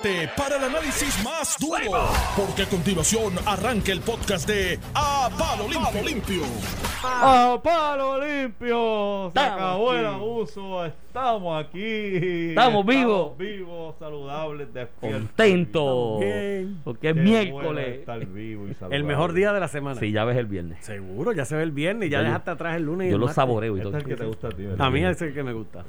[0.00, 5.68] prepárate para el análisis más duro, porque a continuación arranca el podcast de A Palo
[5.68, 6.02] Limpio.
[6.04, 6.42] Limpio.
[7.06, 9.30] ¡A palo limpio!
[9.34, 12.48] Se Estamos acabó el abuso, estamos aquí.
[12.50, 13.36] Estamos vivos.
[13.38, 15.20] vivos, saludables, despiertos.
[15.28, 16.18] Contento.
[16.20, 16.80] Bien.
[16.82, 17.30] Porque es Qué bueno
[17.72, 17.98] miércoles.
[18.00, 18.96] estar vivo y saludable.
[18.96, 20.00] El mejor día de la semana.
[20.00, 20.84] Sí, ya ves el viernes.
[20.84, 23.06] Seguro, ya se ve el viernes, ya Ya yo- dejaste atrás el lunes.
[23.08, 23.36] y Yo el lo martes.
[23.36, 23.98] saboreo y Este todo.
[23.98, 24.86] es el que te gusta a ti, ¿verdad?
[24.86, 25.84] A mí es el que me gusta.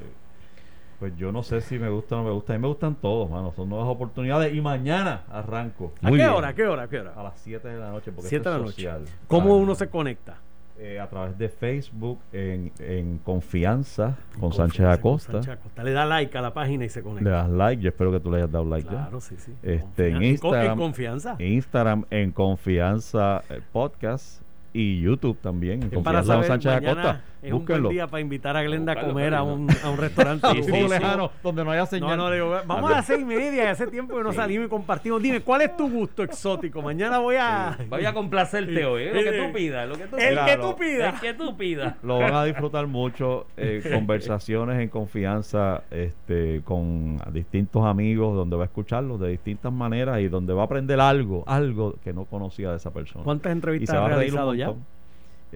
[1.00, 2.54] Pues yo no sé si me gusta o no me gusta.
[2.54, 3.52] A mí me gustan todos, mano.
[3.55, 4.54] Son nuevas oportunidades.
[4.54, 6.30] Y mañana arranco ¿A Muy qué bien.
[6.36, 6.48] hora?
[6.49, 6.84] ¿A qué hora?
[6.84, 7.13] ¿A qué hora?
[7.17, 8.12] a las 7 de la noche.
[8.12, 8.76] Porque esto de es la noche.
[8.76, 9.02] social.
[9.27, 10.38] ¿Cómo uno se conecta?
[10.77, 15.31] eh, a través de Facebook en, en Confianza con Confianza Sánchez con Acosta.
[15.31, 15.84] Sánchez Acosta.
[15.86, 17.30] Le da like a la página y se Le conecta.
[17.30, 17.81] das like.
[17.81, 18.98] Yo espero que tú le hayas dado like ya.
[19.03, 19.53] Claro, sí, sí.
[19.64, 20.22] Este, en.
[20.22, 21.36] Instagram- En confianza.
[21.39, 23.41] Instagram en Confianza
[23.72, 24.41] Podcast
[24.73, 27.22] y YouTube también en Confianza con Sánchez mañana Acosta.
[27.48, 30.48] Es un buen día para invitar a Glenda a comer a un, a un restaurante.
[30.66, 32.17] Sí, lejano, donde no haya señal.
[32.17, 34.70] no, le digo, vamos a las seis y media, hace tiempo que no salimos y
[34.70, 35.22] compartimos.
[35.22, 36.81] Dime, ¿cuál es tu gusto exótico?
[36.81, 37.78] Mañana voy a...
[37.89, 39.11] Voy a complacerte hoy, ¿eh?
[39.14, 40.50] lo que tú pidas, lo que tú El pidas.
[40.50, 41.14] que tú pidas.
[41.14, 41.95] El que tú pidas.
[42.03, 43.48] Lo van a disfrutar mucho.
[43.58, 50.20] eh, conversaciones en confianza este, con distintos amigos, donde va a escucharlos de distintas maneras
[50.20, 53.23] y donde va a aprender algo, algo que no conocía de esa persona.
[53.23, 54.73] ¿Cuántas entrevistas has realizado ya?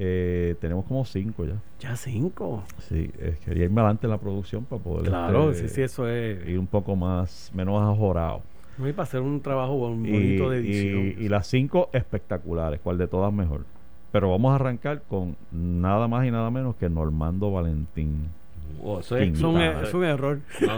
[0.01, 1.55] Eh, tenemos como cinco ya.
[1.81, 2.63] Ya cinco.
[2.87, 6.07] Sí, eh, quería irme adelante en la producción para poder Claro, este, sí, sí, eso
[6.07, 6.47] es.
[6.47, 8.41] ir un poco más, menos ajorado.
[8.77, 11.13] No hay para hacer un trabajo bon- y, bonito de edición.
[11.21, 13.65] y- y las cinco espectaculares, cuál de todas mejor.
[14.13, 18.29] Pero vamos a arrancar con nada más y nada menos que Normando Valentín.
[18.81, 19.83] Oh, eso es, un, invitado.
[19.83, 20.39] es un error.
[20.61, 20.77] No,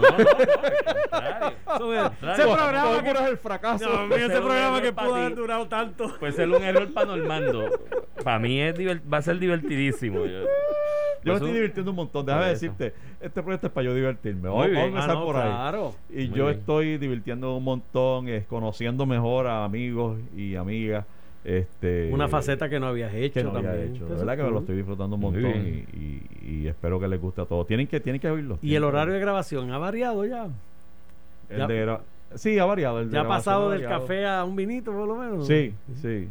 [1.78, 3.88] no, es- ese programa que, es el fracaso.
[3.88, 6.10] No, mira, ese programa que pudo haber durado tanto.
[6.18, 7.66] Puede ser un error para Normando.
[8.24, 8.74] Para mí es
[9.12, 10.24] va a ser divertidísimo.
[10.26, 10.44] Yo, Yo
[11.24, 12.26] me estoy un- divirtiendo un montón.
[12.26, 14.48] Déjame decirte, este proyecto es para yo divertirme.
[14.48, 15.42] Vamos, vamos a empezar Ah, no, por ahí.
[15.50, 15.94] claro.
[16.10, 16.58] Y Muy yo bien.
[16.58, 21.04] estoy divirtiendo un montón, es, conociendo mejor a amigos y amigas.
[21.44, 23.96] Este, Una faceta que no habías hecho que no había también.
[23.96, 24.06] hecho.
[24.06, 26.22] De verdad que me lo estoy disfrutando un montón y, y-
[26.62, 27.66] y espero que les guste a todos.
[27.66, 28.58] Tienen que, tienen que oírlo.
[28.62, 30.46] Y el horario de grabación ha variado ya.
[31.50, 31.98] El ya- de
[32.36, 33.00] sí, ha variado.
[33.00, 34.02] El Ya ha pasado del variado.
[34.02, 35.46] café a un vinito, por lo menos.
[35.46, 36.28] Sí, sí.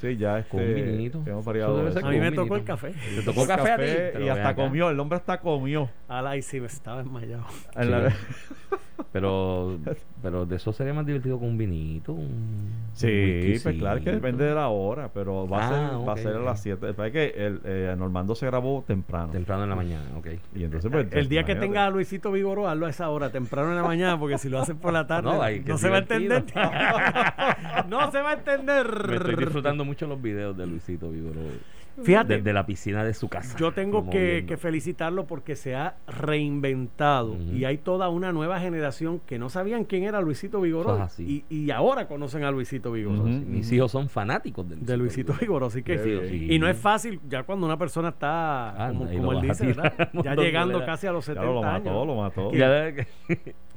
[0.00, 1.18] Sí, ya este, Con un vinito.
[1.18, 1.76] hemos Eso variado.
[1.76, 1.98] debe eso.
[2.00, 2.92] ser A mí me tocó el café.
[3.14, 3.82] Te tocó café, a ti.
[3.82, 4.62] Café Pero y hasta acá.
[4.62, 4.90] comió.
[4.90, 5.88] El hombre hasta comió.
[6.08, 7.44] Ala, y sí, me estaba desmayado.
[7.48, 7.88] Sí.
[9.12, 9.78] Pero,
[10.22, 12.12] pero de eso sería más divertido con un vinito.
[12.12, 15.68] Un Sí, un pues claro que depende de la hora, pero va a Ah,
[15.98, 16.90] ser, va a ser a las 7.
[16.90, 19.32] Es que el, eh, Normando se grabó temprano.
[19.32, 20.28] Temprano en la mañana, ok.
[20.54, 23.70] Y entonces, pues, El día que tenga a Luisito Vigoró, hazlo a esa hora, temprano
[23.70, 25.28] en la mañana, porque si lo hacen por la tarde,
[25.66, 26.44] No, se va a entender.
[27.88, 28.86] no se va a entender.
[29.52, 31.40] Disfrutando mucho los videos de Luisito Vigoró.
[32.02, 33.54] Fíjate, Desde la piscina de su casa.
[33.58, 39.38] yo tengo que, felicitarlo porque se ha reinventado y hay toda una nueva generación que
[39.38, 43.24] no sabían quién era Luisito Vigoró y, y ahora conocen a Luisito Vigoró.
[43.24, 46.52] Mis hijos son fanáticos de Luisito, De Luisito Vigoró, así que bien.
[46.52, 50.08] y no es fácil ya cuando una persona está Ah, como, él dice, ¿verdad?
[50.24, 52.06] ya llegando casi a los Ya 70 lo mató, años.
[52.06, 52.52] lo mató.
[52.52, 52.92] Ya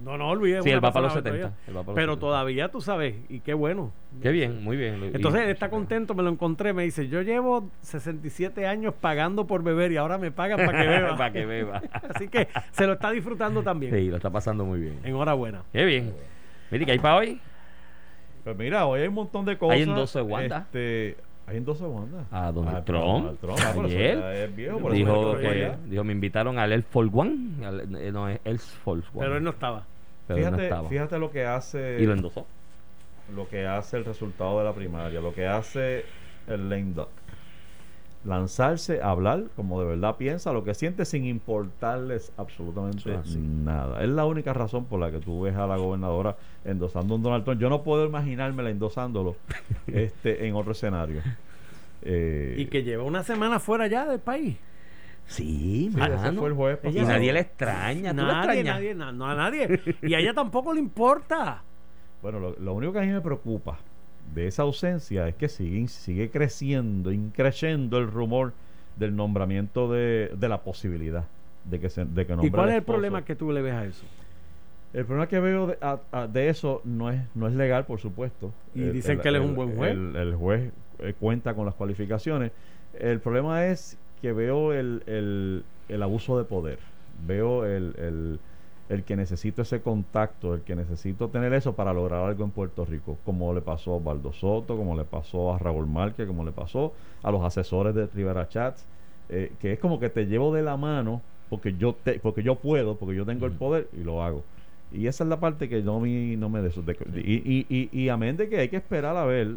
[0.05, 1.67] No, no, Luis es Sí, él va para los persona 70, todavía.
[1.67, 2.19] él va para los Pero 70.
[2.19, 3.91] todavía tú sabes, y qué bueno.
[4.21, 5.03] Qué bien, muy bien.
[5.13, 9.47] Entonces y- él está contento, me lo encontré, me dice, yo llevo 67 años pagando
[9.47, 11.09] por beber y ahora me pagan para que beba.
[11.17, 11.81] para que beba.
[12.13, 13.93] Así que se lo está disfrutando también.
[13.93, 14.99] Sí, lo está pasando muy bien.
[15.03, 15.63] Enhorabuena.
[15.73, 16.13] Qué bien.
[16.71, 17.41] Mire, ¿qué hay para hoy?
[18.43, 19.75] Pues mira, hoy hay un montón de cosas.
[19.75, 20.57] Hay en 12 Wanda.
[20.59, 21.17] Este,
[21.47, 22.25] hay en 12 Wanda.
[22.31, 23.03] A Donald Ah, Trump.
[23.03, 23.59] Donald Trump.
[23.59, 27.11] Ah, Ayer ya es viejo, por eso dijo que dijo, me invitaron al Elf Force
[27.11, 27.65] One.
[27.65, 29.25] al- eh, no, es Elf Force One.
[29.25, 29.83] Pero él no estaba.
[30.27, 30.89] Pero no Fíjate, estaba.
[30.89, 32.45] fíjate lo que hace Y lo endosó.
[33.35, 36.05] lo que hace el resultado de la primaria, lo que hace
[36.47, 37.09] el lame duck.
[38.25, 43.17] Lanzarse a hablar como de verdad piensa, lo que siente sin importarles absolutamente Eso es
[43.19, 43.37] así.
[43.37, 44.01] nada.
[44.03, 47.43] Es la única razón por la que tú ves a la gobernadora endosando un Donald
[47.43, 47.61] Trump.
[47.61, 49.35] Yo no puedo imaginármela endosándolo
[49.87, 51.21] este, en otro escenario.
[52.01, 54.57] Eh, Y que lleva una semana fuera ya del país.
[55.27, 58.11] Sí, sí, ese fue el jueves Y nadie le extraña.
[58.11, 59.79] ¿Tú le Nadie, nadie, na- no a nadie.
[60.03, 61.63] Y a ella tampoco le importa.
[62.21, 63.77] Bueno, lo, lo único que a mí me preocupa
[64.33, 68.53] de esa ausencia es que sigue, sigue creciendo, increciendo el rumor
[68.97, 71.25] del nombramiento de, de la posibilidad
[71.65, 73.61] de que se de que ¿Y nombre cuál al es el problema que tú le
[73.61, 74.05] ves a eso?
[74.93, 77.99] El problema que veo de, a- a- de eso no es no es legal, por
[77.99, 78.51] supuesto.
[78.75, 79.91] Y dicen que él es un buen juez.
[79.91, 82.51] El, el juez eh, cuenta con las cualificaciones.
[82.97, 86.79] El problema es que veo el, el- el abuso de poder.
[87.27, 88.39] Veo el, el-
[88.89, 92.85] el que necesito ese contacto, el que necesito tener eso para lograr algo en Puerto
[92.85, 96.51] Rico, como le pasó a Osvaldo Soto, como le pasó a Raúl Márquez, como le
[96.51, 98.85] pasó a los asesores de Rivera Chats,
[99.29, 102.55] eh, que es como que te llevo de la mano porque yo te, porque yo
[102.55, 104.43] puedo, porque yo tengo el poder y lo hago.
[104.91, 107.99] Y esa es la parte que no, me- no me de, de- y, y, y,
[108.03, 109.55] y amén de que hay que esperar a ver,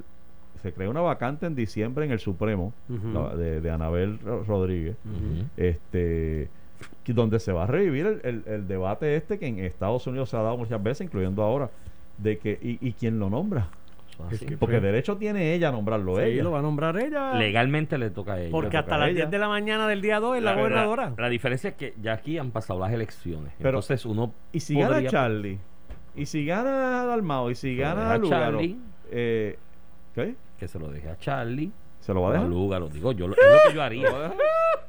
[0.59, 4.97] se crea una vacante en diciembre en el Supremo la- de, de Anabel Ro- Rodríguez,
[5.57, 6.49] este
[7.07, 10.37] donde se va a revivir el, el- el debate este que en Estados Unidos se
[10.37, 11.71] ha dado muchas veces, incluyendo ahora,
[12.19, 13.69] de que, y, y quién lo nombra.
[14.31, 16.43] Es que- Porque pues- derecho tiene ella a nombrarlo Sí, ella.
[16.43, 17.33] lo va a nombrar ella.
[17.35, 18.51] Legalmente le toca a ella.
[18.51, 19.17] Porque hasta a las ella.
[19.21, 21.15] 10 de la mañana del día 2 es la, La- gobernadora.
[21.17, 23.53] La, diferencia es que ya aquí han pasado las elecciones.
[23.59, 25.59] Pero- entonces uno Y si gana Charlie,
[26.15, 28.77] y si gana Dalmao, y si lo gana Lugaro, Charlie.
[29.11, 29.57] eh,
[30.15, 30.35] ¿qué?
[30.59, 31.71] Que se lo deje a Charlie.
[32.01, 32.49] ¿Se lo va a dejar?
[32.49, 32.89] Lugaro.
[32.89, 34.33] Digo, yo lo- es lo que yo haría.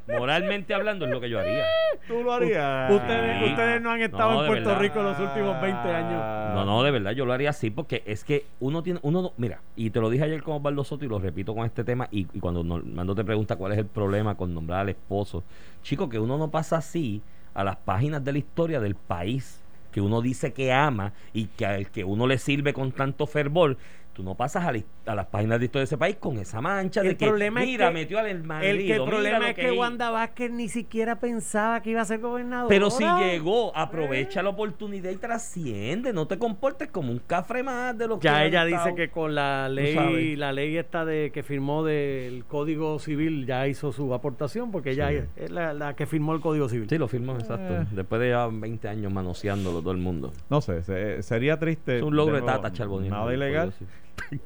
[0.08, 1.64] Moralmente hablando es lo que yo haría.
[2.08, 2.92] Tú lo harías.
[2.92, 3.50] Ustedes, Sí.
[3.52, 4.82] ustedes no han estado No, en Puerto verdad.
[4.82, 6.56] Rico los últimos 20 años.
[6.56, 9.34] No, no, de verdad yo lo haría así porque es que uno tiene, uno no,
[9.38, 12.08] mira, y te lo dije ayer con Osvaldo Soto y lo repito con este tema
[12.12, 15.44] y, y cuando Mando te pregunta cuál es el problema con nombrar al esposo,
[15.84, 17.22] chico, que uno no pasa así
[17.54, 19.62] a las páginas de la historia del país
[19.92, 23.78] que uno dice que ama y que al que uno le sirve con tanto fervor.
[24.20, 26.60] Tú no pasas a, la- a las páginas de historia de ese país con esa
[26.60, 29.06] mancha El de que problema es mira, que- metió al El, que marido, el mira
[29.06, 29.80] problema es que hizo".
[29.80, 32.68] Wanda Vázquez ni siquiera pensaba que iba a ser gobernadora.
[32.68, 36.12] Pero si llegó, aprovecha la oportunidad y trasciende.
[36.12, 39.36] No te comportes como un cafre más de lo que Ya ella dice que con
[39.36, 44.70] la ley, la ley esta de que firmó del Código Civil ya hizo su aportación
[44.70, 45.20] porque ella Sí.
[45.38, 46.90] es la, la que firmó el Código Civil.
[46.90, 47.74] Sí, lo firmó, exacto.
[47.84, 47.86] Eh.
[47.92, 50.34] Después de ya 20 años manoseándolo todo el mundo.
[50.50, 52.00] No sé, se- sería triste.
[52.00, 53.14] Es un logro de nuevo, Tata Charbonnier.
[53.14, 53.74] Nada ilegal.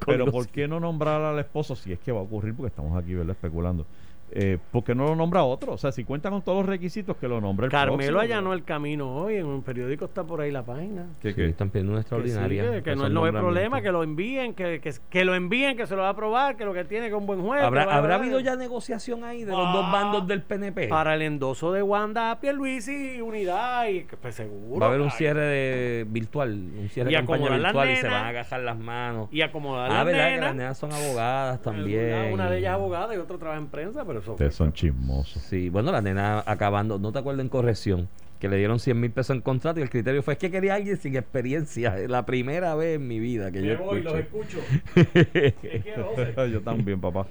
[0.06, 2.54] Pero ¿por qué no nombrar al esposo si es que va a ocurrir?
[2.54, 3.32] Porque estamos aquí, ¿verdad?
[3.32, 3.86] Especulando.
[4.36, 5.74] Eh, ¿Por qué no lo nombra otro?
[5.74, 8.64] O sea, si cuenta con todos los requisitos, que lo nombre el Carmelo allanó el
[8.64, 11.06] camino hoy, en un periódico está por ahí la página.
[11.22, 11.46] ¿Qué, Sí, qué?
[11.50, 12.70] están pidiendo una Que, sí, extraordinaria.
[12.72, 15.76] que- que Esos no, no hay problema, que lo envíen, que, que, que lo envíen,
[15.76, 17.62] que se lo va a aprobar, que lo que tiene que es un buen juez.
[17.62, 19.72] ¿Habrá, que ¿Habrá habido ya negociación ahí de los Ah.
[19.72, 20.88] dos bandos del PNP?
[20.88, 24.80] Para el endoso de Wanda Pierluisi, unidad y que, pues seguro.
[24.80, 28.08] Va a haber un cierre de, virtual, un cierre Y de campaña virtual y se
[28.08, 29.28] van a agajar las manos.
[29.30, 32.14] Y acomodar Ah, las verdad que las nenas son abogadas también.
[32.32, 34.23] Una, una de ellas es abogada y otra trabaja en prensa, pero.
[34.32, 35.42] Ustedes son chismosos.
[35.42, 38.08] Sí, bueno, la nena acabando, no te acuerdas en corrección,
[38.40, 40.74] que le dieron 100 mil pesos en contrato y el criterio fue es que quería
[40.74, 41.98] alguien sin experiencia.
[41.98, 44.16] Es la primera vez en mi vida que yo escucho.
[44.18, 44.58] escucho.
[44.94, 46.50] ¿Qué quiero, José?
[46.50, 47.26] Yo también, papá.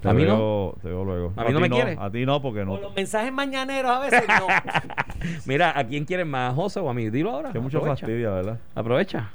[0.00, 0.36] Te ¿A mí no?
[0.36, 1.32] veo, Te veo luego.
[1.36, 1.96] ¿A mí no ti me quiere?
[1.98, 2.72] A ti no, porque no.
[2.72, 4.46] Con los mensajes mañaneros a veces no.
[5.46, 7.08] Mira, ¿a quién quieres más, a José o a mí?
[7.08, 7.50] Dilo ahora.
[7.50, 8.06] Que mucho aprovecha.
[8.06, 8.60] fastidia, ¿verdad?
[8.74, 9.30] Aprovecha.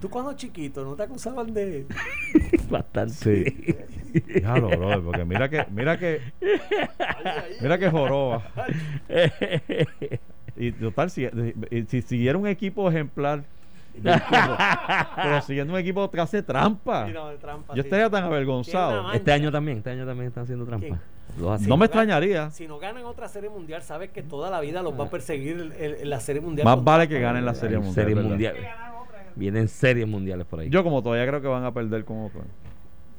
[0.00, 1.86] Tú cuando chiquito no te acusaban de.
[2.70, 3.14] Bastante.
[3.14, 3.76] Sí.
[4.40, 6.20] Claro, brother, porque mira que, mira que,
[7.60, 8.42] mira que joroba.
[10.56, 11.26] Y total, si,
[11.88, 13.42] si siguiera un equipo ejemplar,
[14.02, 17.86] pero siguiendo un equipo que hace trampa, Sí, no, de trampa, yo sí.
[17.88, 19.12] estaría tan avergonzado.
[19.12, 20.98] este año también, este año también están haciendo trampa.
[21.38, 22.50] No me Si extrañaría.
[22.50, 25.56] Si no ganan otra serie mundial, sabes que toda la vida los va a perseguir
[25.56, 26.64] el- el- la serie mundial.
[26.64, 28.56] Más vale que ganen la serie mundial.
[29.36, 30.68] Vienen series mundiales por ahí.
[30.68, 32.48] Yo como todavía creo que van a perder con Oakland.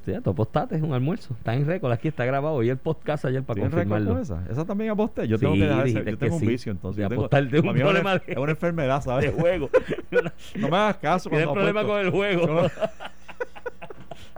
[0.03, 1.36] Sí, tú apostaste, es un almuerzo.
[1.38, 2.63] Está en récord, aquí está grabado.
[2.63, 4.13] Y el podcast ayer para ¿Tienen récord confirmarlo.
[4.13, 4.51] con esa?
[4.51, 5.27] Esa también aposté.
[5.27, 6.48] Yo Sí, tengo que dejar dijiste Yo que tengo un sí.
[6.48, 7.01] vicio entonces.
[7.03, 9.25] Yo tengo- apostar de un es una- problema de- Es una enfermedad, ¿sabes?
[9.36, 9.69] de juego.
[10.59, 11.88] No me hagas caso Tienes problema apuesto.
[11.88, 12.68] con el juego.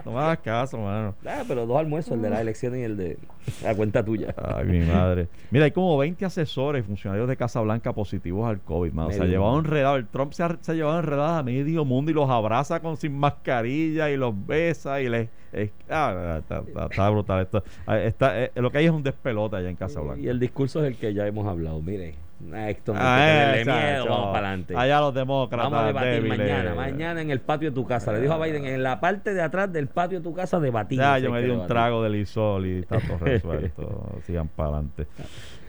[0.06, 1.16] No, me hagas caso, mano.
[1.26, 3.18] Ah, pero dos almuerzos, el de las elecciones y el de
[3.64, 4.34] la cuenta tuya.
[4.38, 5.30] Ay, mi madre.
[5.52, 9.12] Mira, hay como 20 asesores y funcionarios de Casa Blanca positivos al COVID, mano.
[9.12, 9.96] Se ha Medio llevado enredado.
[9.96, 12.98] El Trump se ha, se ha llevado enredado a medio mundo y los abraza con
[12.98, 15.30] sin mascarilla y los besa y les...
[15.52, 17.64] es- ah, está, está- está brutal esto.
[17.86, 20.20] Ah, está- eh, lo que hay es un despelote allá en Casa Blanca.
[20.20, 21.82] Y el discurso es el que ya hemos hablado.
[21.82, 22.16] Mire,
[22.52, 24.76] a esto no Ah, miedo, vamos para adelante.
[24.76, 26.38] Allá los demócratas Vamos a debatir débiles.
[26.40, 28.12] mañana, mañana en el patio de tu casa.
[28.12, 31.00] Le dijo a Biden, en la parte de atrás del patio de tu casa debatir.
[31.00, 34.20] Ya, yo me di un trago de lisol y está todo resuelto.
[34.26, 35.08] Sigan para adelante.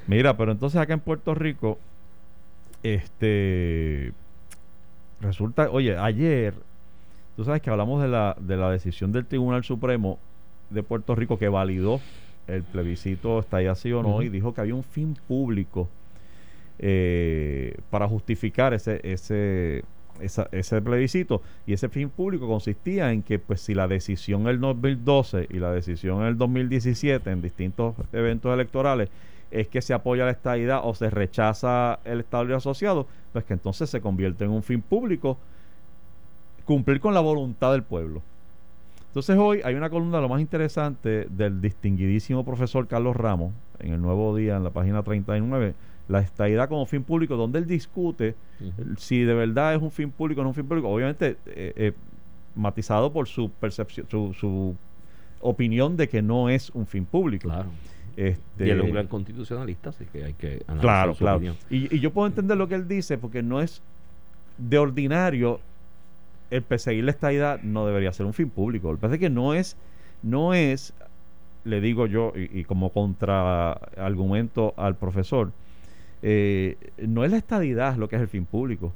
[0.06, 1.78] Mira, pero entonces acá en Puerto Rico,
[2.82, 4.12] este
[5.20, 6.54] resulta, oye, ayer,
[7.36, 10.18] tú sabes que hablamos de la, de la decisión del Tribunal Supremo
[10.70, 12.00] de Puerto Rico que validó
[12.46, 15.88] el plebiscito, está ahí así o no, y dijo que había un fin público
[16.78, 19.84] eh, para justificar ese, ese,
[20.20, 21.42] ese plebiscito.
[21.66, 25.58] Y ese fin público consistía en que, pues, si la decisión en el 2012 y
[25.58, 29.08] la decisión en el 2017 en distintos eventos electorales
[29.50, 33.88] es que se apoya la estadidad o se rechaza el Estado Asociado, pues que entonces
[33.88, 35.38] se convierte en un fin público
[36.64, 38.20] cumplir con la voluntad del pueblo.
[39.08, 44.02] Entonces hoy hay una columna lo más interesante del distinguidísimo profesor Carlos Ramos en el
[44.02, 45.74] Nuevo Día en la página 39,
[46.08, 48.34] la estadidad como fin público, donde él discute
[48.98, 51.72] si de verdad es un fin público o no es un fin público, obviamente eh,
[51.76, 51.92] eh,
[52.54, 54.76] matizado por su percepción, su, su
[55.40, 57.48] opinión de que no es un fin público.
[57.48, 57.70] Claro.
[58.16, 61.36] Este, Y él es un gran constitucionalista, así que hay que analizar Claro, su claro.
[61.38, 61.56] opinión.
[61.70, 63.82] Y, y yo puedo entender lo que él dice porque no es
[64.58, 65.58] de ordinario,
[66.50, 68.88] el perseguir la estadidad no debería ser un fin público.
[68.92, 69.76] Lo que pasa es que no es,
[70.22, 70.92] no es,
[71.64, 75.50] le digo yo, y, y como contraargumento al profesor,
[76.26, 78.94] eh, no es la estadidad lo que es el fin público.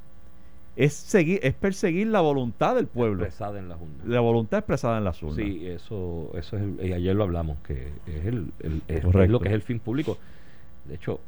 [0.76, 3.24] Es seguir, es perseguir la voluntad del pueblo.
[3.24, 4.04] Expresada en la Junta.
[4.06, 5.36] La voluntad expresada en las urnas.
[5.36, 9.40] Sí, eso, eso es el- y ayer lo hablamos, que es, el, el- es- lo
[9.40, 10.16] que es el fin público.
[10.86, 11.20] De hecho,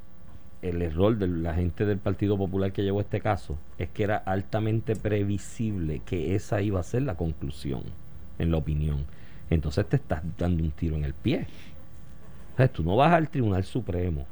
[0.63, 4.17] el error de la gente del Partido Popular que llevó este caso es que era
[4.17, 7.83] altamente previsible que esa iba a ser la conclusión,
[8.39, 9.05] en la opinión.
[9.51, 11.47] Entonces te estás dando un tiro en el pie.
[12.55, 14.27] O sea, tú no vas al Tribunal Supremo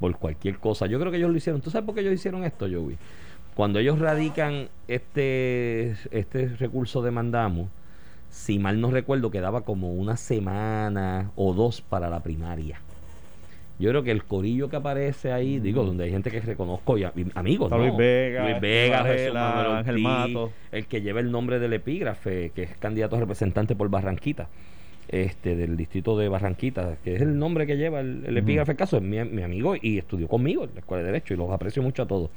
[0.00, 0.86] por cualquier cosa.
[0.86, 1.60] Yo creo que ellos lo hicieron.
[1.60, 2.96] ¿Tú sabes por qué ellos hicieron esto, Joey?
[3.54, 7.68] Cuando ellos radican este, este recurso de mandamos,
[8.30, 12.80] si mal no recuerdo, quedaba como una semana o dos para la primaria.
[13.78, 17.04] Yo creo que el corillo que aparece ahí, digo, donde hay gente que reconozco y,
[17.34, 17.78] amigos, ¿no?
[17.78, 20.52] Luis Vega, Luis Vega, Ángel Mato.
[20.70, 24.48] el que lleva el nombre del epígrafe, que es candidato a representante por Barranquita,
[25.10, 28.76] este, del distrito de Barranquita, que es el nombre que lleva el, epígrafe.
[28.76, 31.50] Caso es mi, mi amigo y estudió conmigo en la Escuela de Derecho y los
[31.50, 32.30] aprecio mucho a todos.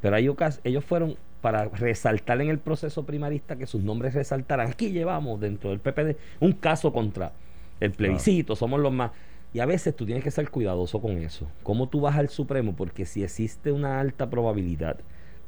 [0.00, 4.68] Pero hay ocas- ellos fueron para resaltar en el proceso primarista que sus nombres resaltaran.
[4.68, 7.32] Aquí llevamos dentro del PPD un caso contra
[7.80, 9.10] el plebiscito, somos los más.
[9.52, 11.48] Y a veces tú tienes que ser cuidadoso con eso.
[11.62, 12.74] ¿Cómo tú vas al Supremo?
[12.76, 14.98] Porque si existe una alta probabilidad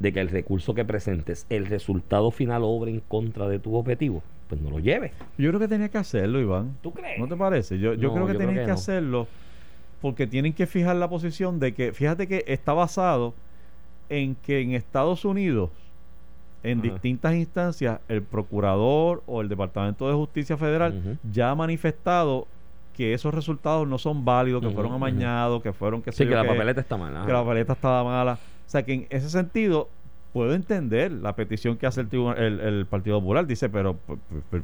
[0.01, 4.23] de que el recurso que presentes, el resultado final obre en contra de tu objetivo,
[4.53, 5.13] pues no lo lleves.
[5.39, 6.77] Yo creo que tenía que hacerlo, Iván.
[6.83, 7.19] ¿Tú crees?
[7.19, 7.79] ¿No te parece?
[7.79, 8.75] Yo, yo No, creo que tienen que no.
[8.75, 9.27] hacerlo
[10.03, 13.33] porque tienen que fijar la posición de que, fíjate que está basado
[14.11, 15.71] en que en Estados Unidos,
[16.65, 16.89] en Ajá.
[16.91, 22.47] distintas instancias, el procurador o el Departamento de Justicia Federal ya ha manifestado
[22.95, 26.45] que esos resultados no son válidos, que fueron amañados, que fueron que Sí, que la
[26.47, 27.17] papeleta está mal.
[27.17, 27.25] ajá.
[27.27, 28.35] que la papeleta estaba mala.
[28.67, 29.89] O sea que en ese sentido
[30.33, 33.47] puedo entender la petición que hace el, tribunal- el, el Partido Popular.
[33.47, 33.97] Dice, pero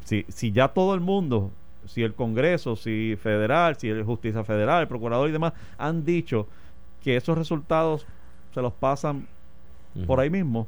[0.04, 1.50] si, si ya todo el mundo,
[1.86, 6.46] si el Congreso, si federal, si el Justicia Federal, el Procurador y demás han dicho
[7.02, 8.06] que esos resultados
[8.54, 9.26] se los pasan
[10.06, 10.66] por ahí mismo,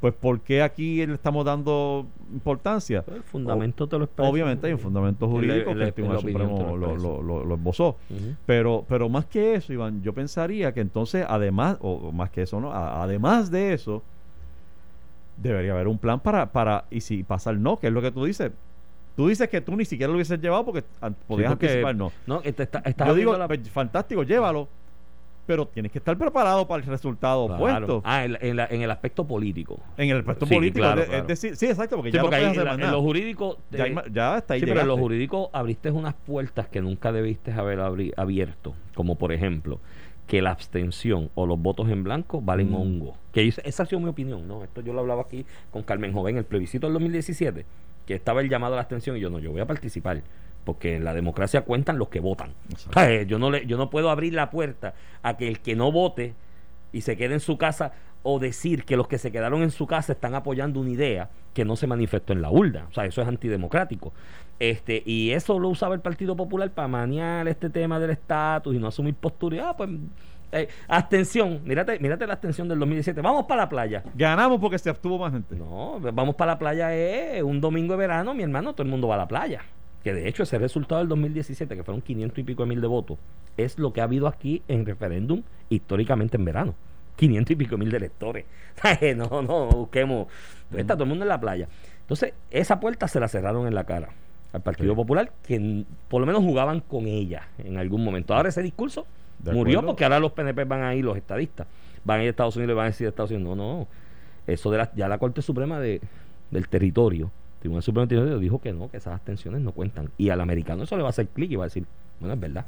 [0.00, 3.02] pues ¿por qué aquí le estamos dando importancia?
[3.02, 4.28] Pues el fundamento te lo expresa.
[4.30, 7.96] Obviamente hay un fundamento jurídico que el Tribunal Supremo lo lo.
[8.44, 12.42] Pero, pero más que eso, Iván, yo pensaría que entonces, además, o, o más que
[12.42, 12.72] eso, ¿no?
[12.72, 14.02] A- además de eso,
[15.42, 18.10] debería haber un plan para, para, y si pasa el no, que es lo que
[18.12, 18.52] tú dices.
[19.16, 20.84] Tú dices que tú ni siquiera lo hubieses llevado porque
[21.26, 22.12] podías porque- anticipar no.
[22.26, 24.68] No, este está, estás Yo digo, la- pues, fantástico, llévalo,
[25.44, 27.62] pero tienes que estar preparado para el resultado Claro.
[27.64, 28.02] opuesto.
[28.04, 29.78] Ah, en, la- en la- en el aspecto político.
[29.98, 31.20] En el aspecto Sí, político, claro, de- claro.
[31.22, 33.02] es decir, sí, exacto, porque Sí, ya porque no ahí hacer la- más en lo
[33.02, 33.58] jurídico.
[33.70, 36.80] ya, eh, hay ya está ahí Sí, pero en lo jurídico abriste unas puertas que
[36.80, 39.78] nunca debiste haber abri- abierto, como por ejemplo
[40.26, 42.74] que la abstención o los votos en blanco valen Mm.
[42.74, 43.16] hongo.
[43.32, 44.64] Que esa- ha sido mi opinión, ¿no?
[44.64, 47.64] Esto yo lo hablaba aquí con Carmen Joven, el plebiscito del 2017,
[48.06, 50.22] que estaba el llamado a la abstención y yo no, yo voy a participar,
[50.64, 52.52] porque en la democracia cuentan los que votan.
[53.26, 56.34] Yo no, le, yo no puedo abrir la puerta a que el que no vote
[56.92, 59.86] y se quede en su casa o decir que los que se quedaron en su
[59.86, 62.86] casa están apoyando una idea que no se manifestó en la urna.
[62.90, 64.12] O sea, eso es antidemocrático.
[64.58, 68.78] Este, y eso lo usaba el Partido Popular para manear este tema del estatus y
[68.78, 69.70] no asumir postura.
[69.70, 69.90] Ah, pues,
[70.52, 71.60] eh, abstención.
[71.64, 73.20] Mírate, mírate la abstención del 2017.
[73.22, 74.04] Vamos para la playa.
[74.14, 75.56] Ganamos porque se abstuvo más gente.
[75.56, 79.08] No, vamos para la playa es un domingo de verano, mi hermano, todo el mundo
[79.08, 79.62] va a la playa.
[80.04, 82.86] Que de hecho ese resultado del 2017, que fueron 500 y pico de mil de
[82.86, 83.18] votos,
[83.56, 86.74] es lo que ha habido aquí en referéndum históricamente en verano.
[87.16, 88.44] 500 y pico mil de electores.
[89.16, 90.28] no, no, busquemos.
[90.70, 91.68] Pues está todo el mundo en la playa.
[92.00, 94.10] Entonces, esa puerta se la cerraron en la cara
[94.52, 94.96] al Partido Sí.
[94.96, 98.34] Popular, que por lo menos jugaban con ella en algún momento.
[98.34, 99.06] Ahora ese discurso
[99.44, 101.66] murió porque ahora los PNP van a ir, los estadistas,
[102.04, 103.88] van a ir a Estados Unidos y van a decir a Estados Unidos, no, no,
[104.46, 106.00] eso de la, ya la Corte Suprema de,
[106.50, 110.10] del territorio, Tribunal Supremo del Territorio dijo que no, que esas abstenciones no cuentan.
[110.18, 111.86] Y al americano eso le va a hacer clic y va a decir,
[112.18, 112.66] bueno, es verdad.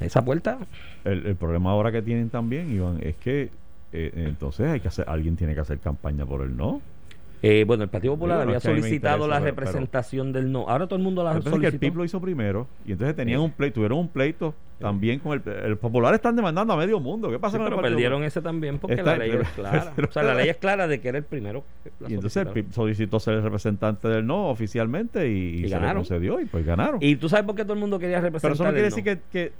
[0.00, 0.58] Esa puerta,
[1.04, 3.50] El, el problema ahora que tienen también, Iván, es que
[3.92, 6.80] eh, entonces hay que hacer, alguien tiene que hacer campaña por el no.
[7.42, 10.68] eh, bueno, el Partido Popular había es solicitado interesa, la pero- pero- representación del no.
[10.68, 11.80] Ahora todo el mundo la Entonces que el solicitó.
[11.80, 15.52] PIB lo hizo primero y entonces tenían un pleito, tuvieron un pleito también con el,
[15.64, 17.30] el popular están demandando a medio mundo.
[17.30, 18.28] ¿Qué pasa Sí, con el pero perdieron Popular?
[18.28, 19.92] ese también porque Está- la ley es clara.
[20.08, 21.64] o sea, la ley es clara de que era el primero.
[22.08, 22.52] Y entonces el.
[22.52, 26.44] PIB solicitó ser el representante del no oficialmente y, y Y se le concedió y
[26.46, 26.98] pues ganaron.
[27.02, 29.02] Y tú sabes por qué todo el mundo quería representar pero eso no quiere decir
[29.04, 29.52] que, que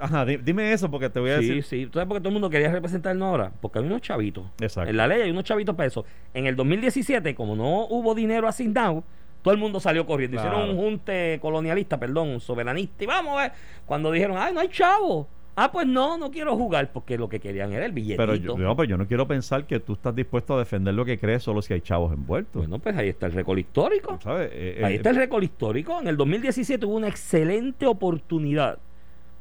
[0.00, 1.86] ajá, di- dime eso porque te voy a Sí, decir sí.
[1.86, 3.52] ¿Tú sabes por qué todo el mundo quería representar el no ahora?
[3.60, 4.44] Porque hay unos chavitos.
[4.60, 4.90] Exacto.
[4.90, 6.04] En la ley hay unos chavitos para eso.
[6.34, 9.04] En el 2017, como no hubo dinero asignado,
[9.42, 10.36] todo el mundo salió corriendo.
[10.40, 10.58] Claro.
[10.58, 13.04] Hicieron un junte colonialista, perdón, soberanista.
[13.04, 13.52] Y vamos a ver.
[13.86, 15.28] Cuando dijeron, ay, no hay chavo.
[15.54, 18.22] Ah, pues no, no quiero jugar porque lo que querían era el billetito.
[18.22, 21.04] Pero yo, no, pero yo no quiero pensar que tú estás dispuesto a defender lo
[21.04, 22.62] que crees solo si hay chavos envueltos.
[22.62, 24.18] Bueno, pues ahí está el récord histórico.
[24.22, 24.48] ¿Sabes?
[24.50, 26.00] Eh, Ahí eh, está el récord histórico.
[26.00, 28.78] En el 2017 hubo una excelente oportunidad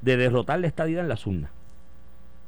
[0.02, 1.52] de derrotar la estadidad en las urnas.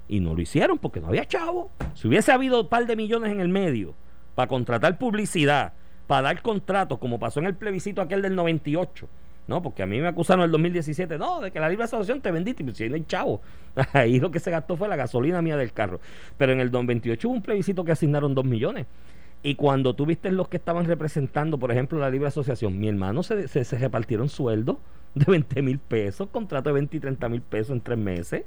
[0.08, 1.72] Y no lo hicieron porque no había chavo.
[1.94, 3.94] Si hubiese habido un par de millones en el medio
[4.36, 5.74] para contratar publicidad,
[6.08, 9.08] para dar contratos, como pasó en el plebiscito aquel del 98.
[9.46, 12.22] No, porque a mí me acusaron en el 2017, no, de que la libre asociación
[12.22, 13.42] te vendiste, pero si no hay chavo.
[13.94, 16.00] Ahí lo que se gastó fue la gasolina mía del carro.
[16.38, 18.86] Pero en el 2028 hubo un plebiscito que asignaron 2 millones.
[19.44, 23.24] Y cuando tú viste los que estaban representando, por ejemplo, la libre asociación, mi hermano
[23.24, 24.78] se, se, repartieron sueldos
[25.16, 28.44] de 20 mil pesos, contrato de 20 y 30 mil pesos en tres meses.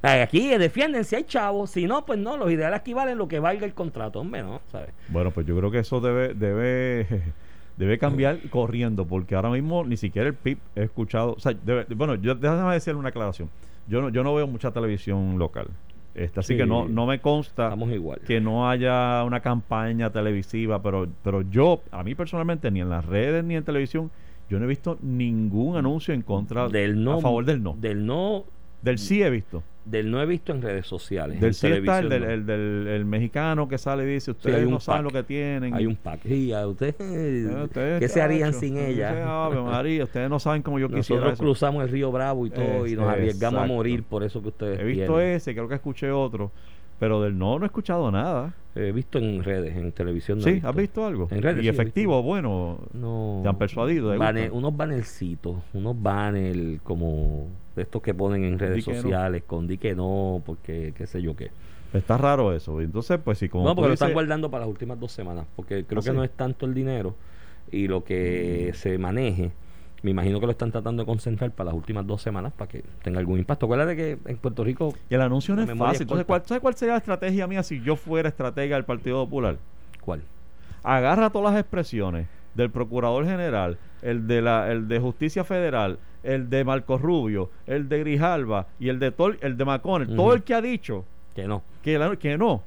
[0.00, 3.38] Aquí defienden si hay chavos, si no, pues no, los ideales aquí valen lo que
[3.38, 4.60] valga el contrato, hombre, ¿no?
[4.72, 4.88] ¿Sabes?
[5.08, 7.06] Bueno, pues yo creo que eso debe debe
[7.76, 11.34] debe cambiar corriendo, porque ahora mismo ni siquiera el PIB he escuchado.
[11.34, 13.48] O sea, debe- bueno, yo, déjame decirle una aclaración.
[13.86, 15.68] Yo no, yo no veo mucha televisión local.
[16.14, 16.58] Este, así Sí.
[16.58, 18.20] que no, no me consta igual.
[18.26, 23.04] que no haya una campaña televisiva, pero, pero yo, a mí personalmente, ni en las
[23.06, 24.10] redes ni en televisión,
[24.50, 27.74] yo no he visto ningún anuncio en contra, Del no, a favor del no.
[27.80, 28.44] Del no,
[28.82, 29.62] Del sí he visto.
[29.84, 31.40] Del no he visto en redes sociales.
[31.40, 32.30] Del sí está el del, no.
[32.30, 35.74] el del el mexicano que sale y dice, ustedes no saben lo que tienen.
[35.74, 36.20] Hay un pack.
[36.24, 39.44] Sí, a usted, Eh, ustedes, ¿Qué se harían sin ustedes, ella?
[39.46, 42.86] Ave María, ustedes no saben cómo yo quisiera Nosotros cruzamos el río Bravo y todo
[42.86, 45.34] y nos Es- arriesgamos a morir por eso que ustedes He visto tienen.
[45.36, 46.52] ese, creo que escuché otro,
[47.02, 48.54] pero del no no he escuchado nada.
[48.76, 50.38] He visto en redes, en televisión.
[50.38, 50.68] no sí, visto.
[50.68, 51.26] ¿has visto algo?
[51.32, 52.78] En redes, y sí, efectivo, bueno.
[52.92, 53.40] No.
[53.42, 54.12] ¿Te han persuadido?
[54.12, 59.02] ¿Te Banner- unos bannercitos, unos banners como de estos que ponen en redes que no.
[59.02, 61.50] sociales con di que no, porque qué sé yo qué.
[61.92, 62.80] Está raro eso.
[62.80, 65.84] Entonces, pues sí, como no, porque lo están guardando para las últimas dos semanas, porque
[65.84, 66.12] creo ¿Ah, que sí?
[66.12, 66.16] Mm.
[66.18, 67.16] no es tanto el dinero
[67.72, 69.50] y lo que se maneje.
[70.02, 72.82] Me imagino que lo están tratando de concentrar para las últimas dos semanas para que
[73.02, 73.66] tenga algún impacto.
[73.66, 75.94] Acuérdate que en Puerto Rico, Y el anuncio no es fácil.
[75.94, 76.26] es Entonces.
[76.26, 79.58] ¿cuál, ¿sabes cuál sería la estrategia mía si yo fuera estratega del Partido Popular?
[80.00, 80.22] ¿cuál?
[80.82, 86.50] Agarra todas las expresiones del Procurador General, el de la, el de Justicia Federal, el
[86.50, 90.42] de Marco Rubio, el de Grijalva y el de Tol- el de McConnell, todo el
[90.42, 91.04] que ha dicho
[91.36, 91.62] Que no.
[91.82, 92.62] que, la- que no.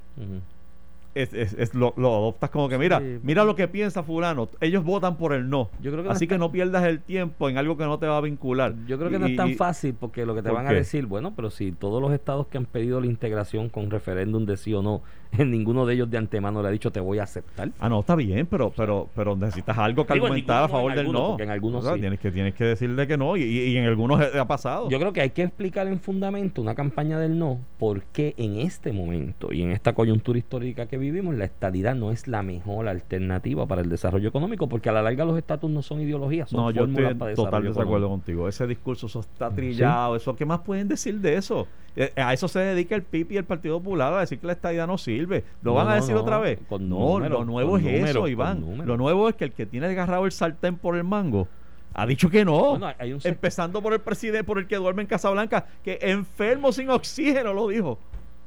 [1.16, 4.50] Es, es- es lo, lo adoptas como que mira, Sí, mira lo que piensa fulano,
[4.62, 5.70] ellos votan por el no.
[5.82, 8.06] Yo creo que no Así que no pierdas el tiempo en algo que no te
[8.08, 8.76] va a vincular.
[8.86, 10.72] Yo creo que no es tan y- fácil porque lo que te ¿Por van a
[10.74, 14.58] decir, bueno, pero si todos los estados que han pedido la integración con referéndum de
[14.58, 15.02] sí o no,
[15.46, 17.72] ninguno de ellos de antemano le ha dicho te voy a aceptar.
[17.80, 21.00] Ah, no, está bien, pero pero pero necesitas algo que Digo, argumentar a favor del
[21.02, 21.44] algunos, no.
[21.44, 22.02] en algunos O sea, sí.
[22.02, 24.90] tienes que tienes que decirle que no y, y- en algunos ha pasado.
[24.90, 28.92] Yo creo que hay que explicar en fundamento una campaña del no, porque en este
[28.92, 33.66] momento y en esta coyuntura histórica que vivimos, la estadidad no es la mejor alternativa
[33.66, 36.72] para el desarrollo económico, porque a la larga los estatus no son ideologías, son no,
[36.72, 38.48] yo fórmulas estoy para total desacuerdo contigo.
[38.48, 41.68] Ese discurso eso está trillado, eso ¿qué más pueden decir de eso?
[41.96, 44.54] Eh, a eso se dedica el PIB y el Partido Popular a decir que la
[44.54, 45.44] estadidad no sirve.
[45.62, 46.60] ¿Lo No, van a decir no, otra vez?
[46.68, 48.64] con no, lo nuevo es eso, Iván.
[48.86, 51.48] Lo nuevo es que el que tiene agarrado el sartén por el mango
[51.94, 52.72] ha dicho que no.
[52.72, 56.74] Bueno, hay un Empezando por el presidente, por el que duerme en Casablanca, que enfermo
[56.74, 57.98] sin oxígeno lo dijo.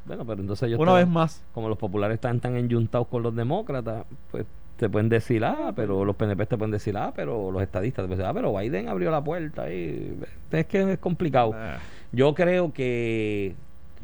[0.05, 1.43] Bueno, pero entonces yo Una vez más.
[1.53, 4.45] como los populares están tan enyuntados con los demócratas, pues
[4.77, 8.09] te pueden decir, ah, pero los PNP te pueden decir, ah, pero los estadistas te
[8.09, 10.15] pueden decir, ah, pero Biden abrió la puerta y
[10.53, 11.53] es que es complicado.
[11.55, 11.79] Ah.
[12.13, 13.55] Yo creo que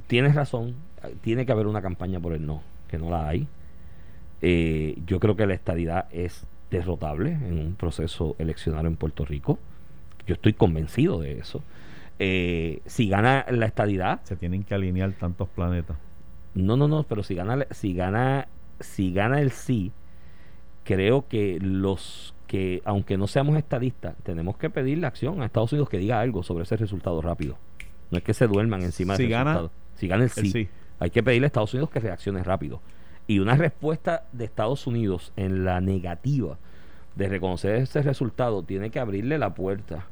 [0.07, 0.75] tienes razón,
[1.23, 3.49] tiene que haber una campaña por el no, que no la hay.
[4.43, 9.59] Eh, yo creo que la estadidad es derrotable en un proceso eleccionario en Puerto Rico.
[10.27, 11.63] Yo estoy convencido de eso.
[12.19, 15.97] Eh, si gana la estadidad, Se tienen que alinear tantos planetas.
[16.55, 18.49] no, no, no, pero si gana, si gana,
[18.81, 19.93] si gana el sí,
[20.85, 25.89] creo que los que, aunque no seamos estadistas, tenemos que pedirle acción a Estados Unidos
[25.89, 27.57] que diga algo sobre ese resultado rápido.
[28.15, 29.73] No es que se duerman encima Si del gana resultado.
[29.97, 30.69] Si gana el sí, El sí.
[31.01, 32.81] hay que pedirle a Estados Unidos que reaccione rápido.
[33.27, 36.59] Y una respuesta de Estados Unidos en la negativa
[37.17, 40.07] de reconocer ese resultado tiene que abrirle la puerta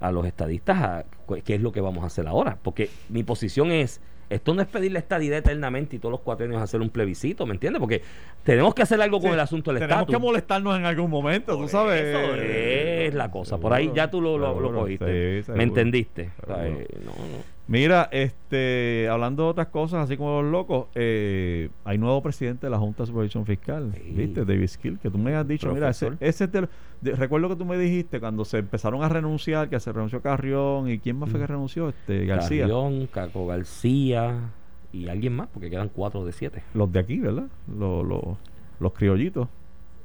[0.00, 1.04] a los estadistas a
[1.42, 2.58] qué es lo que vamos a hacer ahora.
[2.62, 4.02] Porque mi posición es,
[4.34, 7.52] esto no es pedirle estadidad eternamente y todos los cuatro años hacer un plebiscito, ¿me
[7.54, 7.80] entiendes?
[7.80, 8.02] Porque
[8.44, 10.14] tenemos que hacer algo con Sí, el asunto del Tenemos estatus.
[10.16, 12.02] que molestarnos en algún momento, tú sabes.
[12.02, 13.58] Eso es la cosa.
[13.58, 15.42] Por ahí ya tú lo, lo- lo cogiste.
[15.42, 15.52] sí.
[15.52, 16.30] ¿Me entendiste?
[16.42, 16.84] O sea, Seguro.
[17.04, 17.52] no, no.
[17.68, 22.70] Mira, este, hablando de otras cosas, así como los locos, eh, hay nuevo presidente de
[22.70, 24.12] la Junta de Supervisión Fiscal, Sí.
[24.14, 24.44] ¿viste?
[24.44, 26.68] David Skill, que tú me has dicho, mira, ese, ese es de-
[27.00, 30.88] de- recuerdo que tú me dijiste cuando se empezaron a renunciar, que se renunció Carrión,
[30.90, 31.48] ¿y quién más fue que Mm.
[31.50, 31.88] renunció?
[31.88, 32.62] Este, García.
[32.62, 34.40] Carrión, Caco García
[34.92, 36.64] y alguien más, porque quedan cuatro de siete.
[36.74, 37.46] Los de aquí, ¿verdad?
[37.68, 38.22] Los, los,
[38.80, 39.48] los criollitos.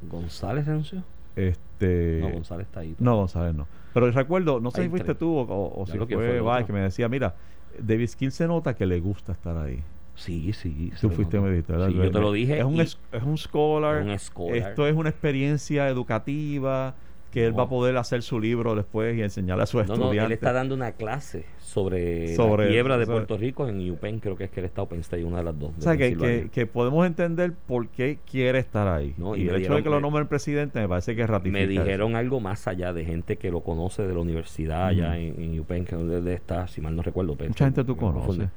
[0.09, 1.03] González renunció.
[1.35, 2.95] Este, No, González está ahí.
[2.99, 3.67] No, González no.
[3.99, 5.17] Pero recuerdo, no sé Hay si fuiste tres.
[5.17, 7.35] tú o, o si fue, fue Báez, que me decía, mira,
[7.79, 9.81] David Skill se nota que le gusta estar ahí.
[10.13, 10.91] Sí, sí.
[11.01, 11.89] Tú fuiste ¿verdad?
[11.89, 12.59] Sí, yo te lo dije.
[12.59, 14.03] Es un, es, es un scholar.
[14.03, 14.55] un scholar.
[14.55, 16.95] Esto es una experiencia educativa
[17.37, 17.57] que él No.
[17.57, 20.25] va a poder hacer su libro después y enseñarle a sus No, no, estudiantes.
[20.25, 24.19] él está dando una clase sobre, Sobre la quiebra de sobre- Puerto Rico en UPenn,
[24.19, 25.71] creo que es que él está Open State, una de las dos.
[25.77, 29.13] O sea, que, que, que podemos entender por qué quiere estar ahí.
[29.17, 31.53] No, y el hecho de que lo nombre el presidente me parece que ratifica.
[31.59, 31.83] Me eso.
[31.83, 35.59] dijeron algo más allá de gente que lo conoce de la universidad allá en, en
[35.59, 37.35] UPenn, que él está, si mal no recuerdo.
[37.35, 38.49] pero- Mucha gente tú confunde.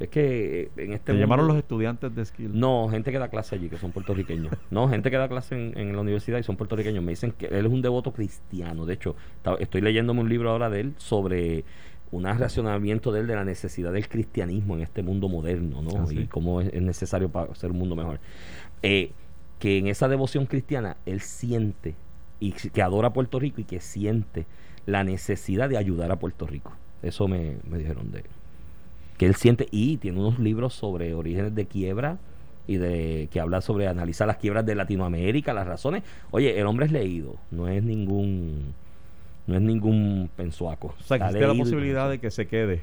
[0.00, 2.50] Es que eh, en este Te llamaron mundo- los estudiantes de Skill.
[2.58, 4.52] No, gente que da clase allí, que son puertorriqueños.
[4.70, 7.02] No, gente que da clase en, en la universidad y son puertorriqueños.
[7.04, 8.86] Me dicen que él es un devoto cristiano.
[8.86, 9.14] De hecho,
[9.60, 11.64] estoy leyéndome un libro ahora de él sobre
[12.10, 16.02] un racionamiento de él de la necesidad del cristianismo en este mundo moderno, ¿no?
[16.02, 16.20] Ah, sí.
[16.20, 18.20] Y cómo es, es necesario para hacer un mundo mejor.
[18.82, 19.12] Eh,
[19.58, 21.94] que en esa devoción cristiana él siente
[22.40, 24.46] y que adora a Puerto Rico y que siente
[24.86, 26.72] la necesidad de ayudar a Puerto Rico.
[27.02, 28.24] Eso me, me dijeron de él.
[29.18, 32.18] Que él siente y tiene unos libros sobre orígenes de quiebra
[32.66, 36.02] y de que habla sobre analizar las quiebras de Latinoamérica, las razones.
[36.30, 38.74] Oye, el hombre es leído, no es ningún
[39.46, 40.94] no es ningún pensuaco.
[40.98, 42.80] O sea, que existe la posibilidad de que se quede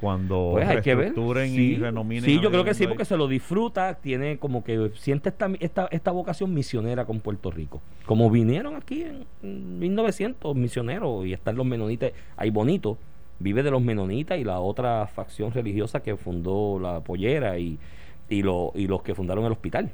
[0.00, 1.04] cuando Pues hay que ver.
[1.06, 2.24] reestructuren Sí, y renominen.
[2.24, 5.88] sí, yo creo que sí, porque se lo disfruta, tiene como que siente esta, esta,
[5.90, 7.80] esta vocación misionera con Puerto Rico.
[8.04, 12.98] Como vinieron aquí en, en 1900 misioneros y están los menonitas, ahí bonito,
[13.38, 17.78] vive de los menonitas y la otra facción religiosa que fundó la pollera y,
[18.28, 19.90] y, lo- y los que fundaron el hospital.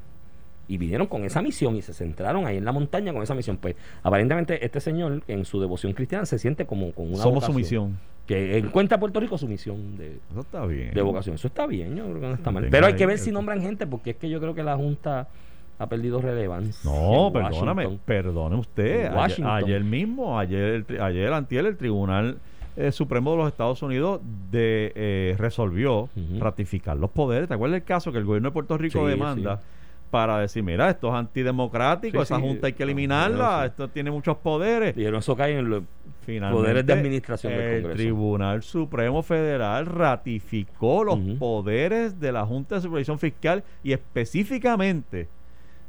[0.65, 3.57] Y vinieron con esa misión y se centraron ahí en la montaña con esa misión.
[3.57, 7.51] Pues aparentemente este señor en su devoción cristiana se siente como con una Somos su
[7.53, 7.99] misión.
[8.25, 10.93] Que encuentra a Puerto Rico su misión de, Eso está bien.
[10.93, 11.35] de vocación.
[11.35, 12.67] Eso está bien, yo creo que no está mal.
[12.71, 15.27] Pero hay que ver si nombran gente, porque es que yo creo que la Junta
[15.77, 16.89] ha perdido relevancia.
[16.89, 19.07] No, perdóname, perdone usted.
[19.13, 22.37] Ayer, ayer mismo, ayer, ayer antier, el Tribunal
[22.75, 26.09] eh, Supremo de los Estados Unidos de, eh, resolvió
[26.39, 27.47] ratificar los poderes.
[27.47, 29.63] ¿Te acuerdas el caso que el gobierno de Puerto Rico Sí, demanda sí.
[30.11, 34.37] para decir, mira, esto es antidemocrático, Sí, esa junta hay que eliminarla, esto tiene muchos
[34.37, 34.95] poderes.
[34.95, 35.83] Dijeron, eso cae en lo-
[36.25, 37.97] Finalmente, Poderes de administración del el Congreso.
[38.01, 45.27] Tribunal Supremo Federal ratificó los poderes de la Junta de Supervisión Fiscal y específicamente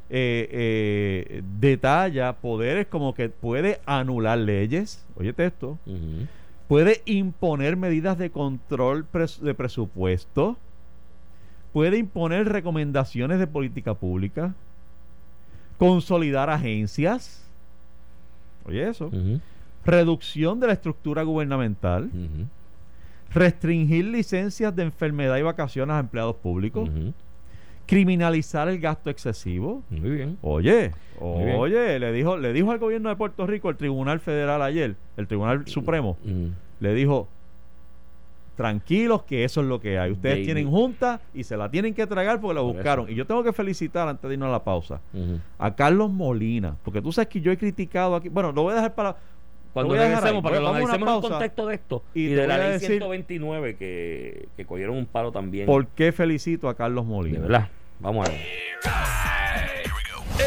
[0.09, 6.27] eh, eh, detalla poderes como que puede anular leyes, óyete esto, Ujú.
[6.67, 10.57] Puede imponer medidas de control pres- de presupuesto,
[11.73, 14.53] puede imponer recomendaciones de política pública,
[15.77, 17.43] consolidar agencias,
[18.65, 19.09] oye eso,
[19.85, 22.09] reducción de la estructura gubernamental,
[23.33, 26.89] restringir licencias de enfermedad y vacaciones a empleados públicos.
[27.85, 29.83] Criminalizar el gasto excesivo.
[29.89, 30.37] Muy bien.
[30.41, 31.57] Oye, Muy bien.
[31.59, 35.27] oye, le dijo, le dijo al gobierno de Puerto Rico, el Tribunal Federal ayer, el
[35.27, 36.51] Tribunal Supremo, Ujú.
[36.79, 37.27] le dijo,
[38.55, 40.11] tranquilos que eso es lo que hay.
[40.11, 40.45] Ustedes Baby.
[40.45, 43.05] tienen junta y se la tienen que tragar porque la Por buscaron.
[43.05, 43.13] eso.
[43.13, 45.01] Y yo tengo que felicitar antes de irnos a la pausa
[45.59, 48.75] a Carlos Molina, porque tú sabes que yo he criticado aquí, bueno, lo voy a
[48.75, 49.17] dejar para...
[49.75, 52.47] Cuando regresemos, para que lo Vamos a una analicemos en contexto de esto Y de
[52.47, 55.65] la ley decir- 129 que, que cogieron un palo también.
[55.67, 57.35] ¿Por qué felicito a Carlos Molina?
[57.37, 57.69] de verdad.
[57.99, 58.41] Vamos a ver.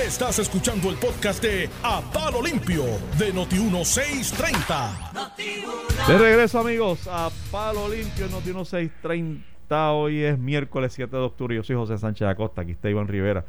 [0.07, 2.85] Estás escuchando el podcast de A Palo Limpio
[3.19, 6.07] de Noti1630.
[6.09, 9.93] De regreso, amigos, a Palo Limpio, Noti 1630.
[9.93, 11.55] Hoy es miércoles 7 de octubre.
[11.55, 12.63] Yo soy José Sánchez Acosta.
[12.63, 13.45] Aquí está Iván Rivera.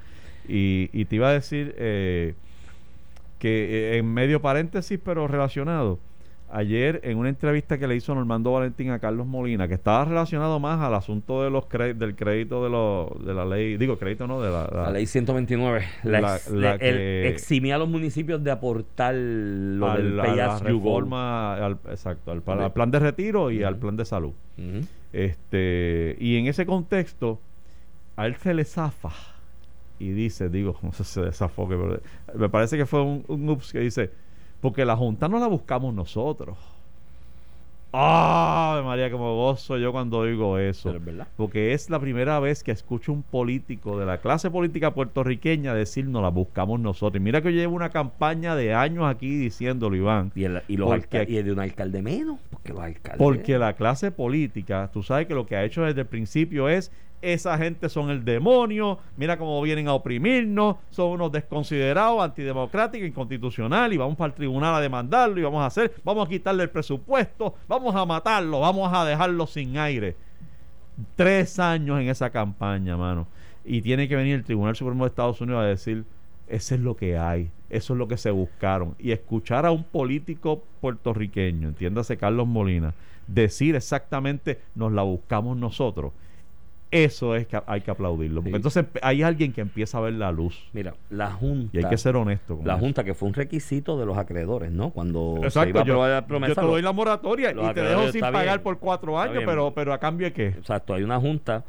[0.48, 2.34] Y, y te iba a decir eh,
[3.40, 5.98] que eh, en medio paréntesis, pero relacionado.
[6.52, 10.60] Ayer, en una entrevista que le hizo Normando Valentín a Carlos Molina, que estaba relacionado
[10.60, 14.26] más al asunto de los cre- del crédito de, los de la ley, digo, crédito
[14.26, 15.84] no, de la, la- La ley 129.
[16.06, 20.40] La, La- ex- la el- que- eximía a los municipios de aportar lo del al-
[20.40, 20.98] a you go.
[20.98, 24.32] reforma, al- exacto, al, plan de retiro y al plan de salud.
[25.14, 27.40] Este, y en ese contexto,
[28.16, 29.12] a él se le zafa
[30.00, 32.00] y dice, digo, no sé si se zafó, que- pero
[32.36, 34.10] me parece que fue un, un ups que dice,
[34.62, 36.58] porque la Junta no la buscamos nosotros.
[37.92, 38.84] ¡Ah!
[38.86, 40.90] María, como gozo yo cuando oigo eso.
[40.90, 41.28] Pero es verdad.
[41.36, 46.06] Porque es la primera vez que escucho un político de la clase política puertorriqueña decir
[46.06, 47.20] no la buscamos nosotros.
[47.20, 50.32] Y mira que yo llevo una campaña de años aquí diciéndolo, Iván.
[50.36, 52.38] Y, el, y, los Porque y de un alcalde menos.
[52.52, 53.18] Porque los alcaldes.
[53.18, 56.92] Porque la clase política, tú sabes que lo que ha hecho desde el principio es
[57.22, 63.92] esa gente son el demonio, mira cómo vienen a oprimirnos, son unos desconsiderados, antidemocráticos, inconstitucional
[63.92, 66.70] y vamos para el tribunal a demandarlo y vamos a hacer, vamos a quitarle el
[66.70, 70.16] presupuesto, vamos a matarlo, vamos a dejarlo sin aire.
[71.16, 73.28] Tres años en esa campaña, mano.
[73.64, 76.06] Y tiene que venir el Tribunal Supremo de Estados Unidos a decir,
[76.48, 78.96] Ese es lo que hay, eso es lo que se buscaron.
[78.98, 82.94] Y escuchar a un político puertorriqueño, entiéndase Carlos Molina,
[83.28, 86.12] decir exactamente nos la buscamos nosotros,
[86.92, 88.42] eso es que hay que aplaudirlo.
[88.42, 88.56] Porque Sí.
[88.56, 90.68] entonces hay alguien que empieza a ver la luz.
[90.74, 91.70] Mira, la Junta.
[91.78, 92.58] Y hay que ser honesto.
[92.58, 92.82] con La eso.
[92.82, 94.90] Junta, que fue un requisito de los acreedores, ¿no?
[94.90, 96.62] Cuando se Exacto, iba a yo, aprobar la yo promesa.
[96.62, 98.62] te doy la moratoria y te dejo sin pagar bien.
[98.64, 100.48] por cuatro años, pero, pero a cambio de qué?
[100.48, 101.64] Exacto, hay una junta.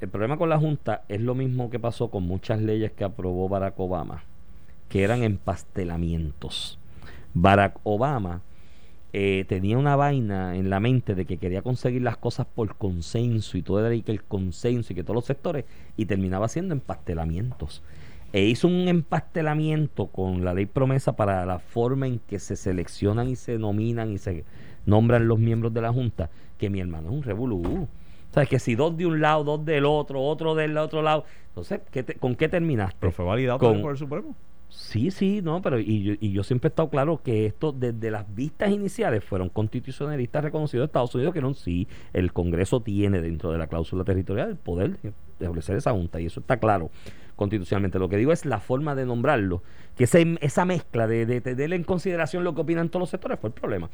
[0.00, 3.48] El problema con la junta es lo mismo que pasó con muchas leyes que aprobó
[3.48, 4.24] Barack Obama,
[4.88, 6.78] que eran empastelamientos.
[7.34, 8.40] Barack Obama
[9.12, 13.56] eh, tenía una vaina en la mente de que quería conseguir las cosas por consenso
[13.56, 15.64] y todo era que el consenso y que todos los sectores
[15.96, 17.82] y terminaba haciendo empastelamientos.
[18.32, 23.28] E hizo un empastelamiento con la ley promesa para la forma en que se seleccionan
[23.28, 24.44] y se nominan y se
[24.84, 27.62] nombran los miembros de la Junta, que mi hermano es un revolú.
[28.30, 31.24] O sea, que si dos de un lado, dos del otro, otro del otro lado.
[31.48, 32.96] Entonces, ¿qué te- ¿con qué terminaste?
[33.00, 34.34] Pero fue validado Con- por el Supremo.
[34.76, 38.10] Sí, sí, no, pero y yo, y yo siempre he estado claro que esto desde
[38.10, 43.22] las vistas iniciales fueron constitucionalistas reconocidos de Estados Unidos que no, sí, el Congreso tiene
[43.22, 46.56] dentro de la cláusula territorial el poder de de establecer esa junta y eso está
[46.58, 46.90] claro
[47.36, 47.98] constitucionalmente.
[47.98, 49.62] Lo que digo es la forma de nombrarlo,
[49.96, 50.04] que
[50.40, 53.54] esa mezcla de, de tener en consideración lo que opinan todos los sectores fue el
[53.54, 53.88] problema.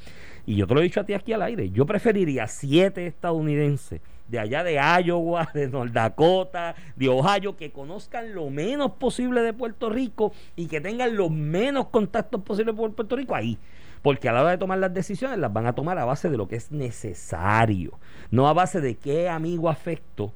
[0.47, 4.01] Y yo te lo he dicho a ti aquí al aire, yo preferiría siete estadounidenses
[4.33, 9.53] de allá de Iowa, de North Dakota, de Ohio, que conozcan lo menos posible de
[9.53, 13.59] Puerto Rico y que tengan los menos contactos posibles por Puerto Rico ahí.
[14.01, 16.37] Porque a la hora de tomar las decisiones las van a tomar a base de
[16.37, 18.01] lo que es necesario,
[18.31, 20.33] no a base de qué amigo afecto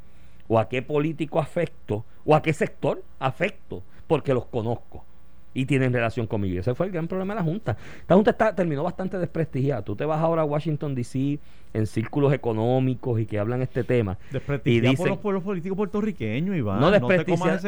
[0.49, 5.06] o a qué político afecto o a qué sector afecto, porque los conozco
[5.57, 6.55] y tienen relación conmigo.
[6.55, 7.77] Y ese fue el gran problema de la Junta.
[8.01, 9.83] Esta Junta está, terminó bastante desprestigiada.
[9.83, 11.39] Tú te vas ahora a Washington, D.C.,
[11.75, 14.17] en círculos económicos y que hablan este tema.
[14.33, 16.81] Desprestigiar Y por dicen- los pueblos políticos puertorriqueños, Iván.
[16.81, 17.01] no ese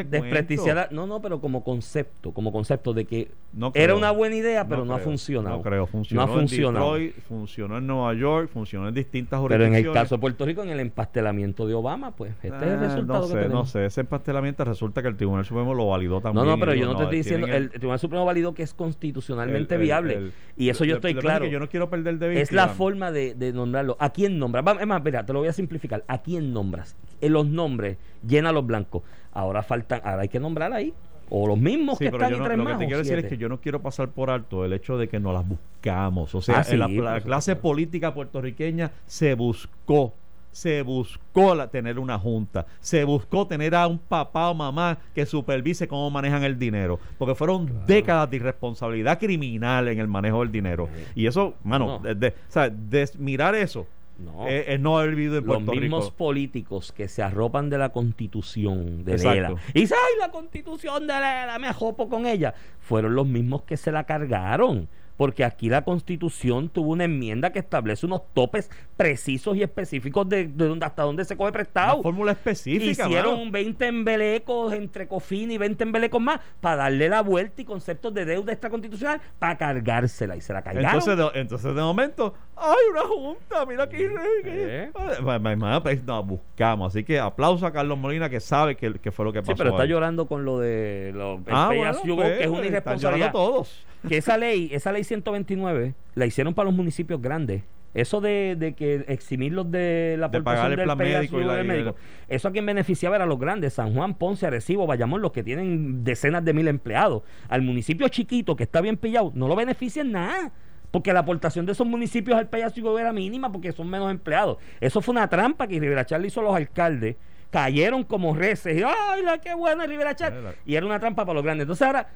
[0.07, 0.11] cuento.
[0.11, 3.99] desprestigiar- no, no, pero como concepto, como concepto de que No era creo.
[3.99, 5.57] una buena idea, pero no, ha creo, funcionado.
[5.59, 6.97] No creo, funcionó no ha funcionado.
[6.97, 10.03] en Detroit, funcionó en Nueva York, funcionó en distintas Pero en el jurisdicciones.
[10.03, 13.21] caso de Puerto Rico, en el empastelamiento de Obama, pues este es el Ah, resultado
[13.21, 13.55] no que sé, tenemos.
[13.55, 16.47] no sé, ese empastelamiento resulta que el Tribunal Supremo lo validó No, también.
[16.47, 19.75] no, pero y yo no te estoy diciendo, el, Tribunal Supremo validó que es constitucionalmente
[19.75, 20.15] el- el- viable.
[20.15, 21.45] el- y eso yo estoy claro.
[21.45, 22.43] que yo no quiero perder de vista.
[22.43, 23.97] Es la forma de, de nombrarlo.
[24.01, 24.65] ¿A quién nombras?
[24.81, 26.05] Es más, mira, te lo voy a simplificar.
[26.09, 26.97] ¿A quién nombras?
[27.21, 29.03] En los nombres, llena los blancos.
[29.33, 30.93] Ahora faltan, ahora hay que nombrar ahí.
[31.31, 32.99] O los mismos Sí, que pero están yo y no- tres lo que te quiero
[33.01, 33.29] decir es siete.
[33.37, 36.35] que yo no quiero pasar por alto el hecho de que nos las buscamos.
[36.35, 37.27] O sea, Ah, sí, la, por la supuesto.
[37.27, 40.15] clase política puertorriqueña se buscó,
[40.51, 45.25] se buscó la- tener una junta, se buscó tener a un papá o mamá que
[45.27, 50.51] supervise cómo manejan el dinero, porque fueron décadas de irresponsabilidad criminal en el manejo del
[50.53, 50.89] dinero.
[51.15, 51.99] Y eso, mano, No.
[52.01, 53.87] de- de- o sea, desmirar eso
[54.19, 54.49] No.
[54.49, 56.17] es, es no haber vivido en los Puerto mismos Rico.
[56.17, 59.35] políticos que se arropan de la constitución de Exacto.
[59.35, 63.63] Lela y dicen, ay, la constitución de Lela, me ajopo con ella, fueron los mismos
[63.63, 64.89] que se la cargaron.
[65.17, 70.49] Porque aquí la constitución tuvo una enmienda que establece unos topes precisos y específicos de,
[70.49, 72.03] de dónde- hasta dónde se coge Una prestado.
[72.03, 73.07] fórmula específica.
[73.07, 73.51] Hicieron mano.
[73.53, 78.25] 20 embelecos entre COFIN y 20 embelecos más para darle la vuelta y conceptos de
[78.25, 80.91] deuda extraconstitucional para cargársela y se la cargaron.
[80.91, 83.65] Entonces de, entonces de momento, ¡ay, una junta!
[83.67, 83.99] Mira aquí.
[84.01, 84.91] Eh.
[84.93, 86.93] pues, Nos buscamos.
[86.93, 89.57] Así que aplauso a Carlos Molina que sabe que, que fue lo que Sí, pasó.
[89.59, 89.89] pero está ahí.
[89.89, 93.33] llorando con lo de lo, Ah, bueno, pues, que es una están irresponsabilidad.
[93.33, 93.87] llorando todos.
[94.09, 97.63] Que esa ley, esa ley 129, la hicieron para los municipios grandes.
[97.95, 101.45] Eso de, de que eximirlos de la De pagar aportación el del plan médico y
[101.45, 101.97] la- y médico.
[102.29, 106.05] Eso a quien beneficiaba era los grandes, San Juan, Ponce, Arecibo, Bayamón, los que tienen
[106.05, 107.23] decenas de mil empleados.
[107.49, 110.53] Al municipio chiquito que está bien pillado, no lo benefician nada.
[110.91, 113.91] Porque la aportación de esos municipios al pay as you go era mínima porque son
[113.91, 114.57] menos empleados.
[114.81, 117.17] Eso fue una trampa que Rivera Char le hizo a los alcaldes.
[117.51, 118.79] Cayeron como reces.
[118.79, 120.33] Y, ¡Ay, la qué buena Rivera Char!
[120.35, 120.55] Mira.
[120.65, 121.65] Y era una trampa para los grandes.
[121.65, 122.09] Entonces ahora,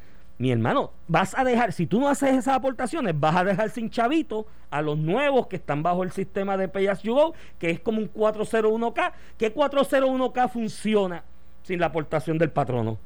[0.42, 3.90] mi hermano, vas a dejar, si tú no haces esas aportaciones, vas a dejar sin
[3.90, 7.70] chavito a los nuevos que están bajo el sistema de Pay As You Go, que
[7.70, 9.12] es como un 401k.
[9.38, 11.22] ¿Qué 401k funciona
[11.62, 12.98] sin la aportación del patrono?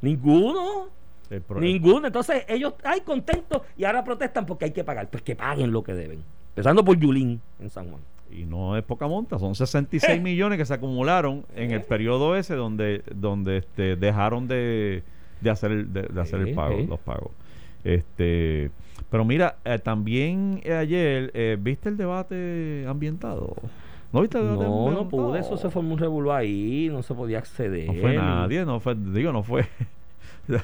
[0.00, 0.88] Ninguno.
[1.56, 2.06] Ninguno.
[2.06, 5.10] Entonces ellos, ay, contentos y ahora protestan porque hay que pagar.
[5.10, 6.24] Pues que paguen lo que deben.
[6.52, 8.00] Empezando por Yulín en San Juan.
[8.30, 10.20] Y no es poca monta, son 66 Eh.
[10.22, 15.02] millones que se acumularon en el periodo ese donde, donde este, dejaron de,
[15.40, 17.30] de hacer, el, de, de hacer el pago, los pagos.
[17.84, 18.70] Este,
[19.10, 23.54] pero mira, eh, también eh, ayer, eh, ¿viste el debate ambientado?
[24.12, 25.08] ¿No viste el debate No, no ambientado?
[25.08, 25.40] pude.
[25.40, 26.88] Eso se formó un revuelo ahí.
[26.90, 27.86] No se podía acceder.
[27.86, 29.66] No fue nadie, no fue, digo, no fue.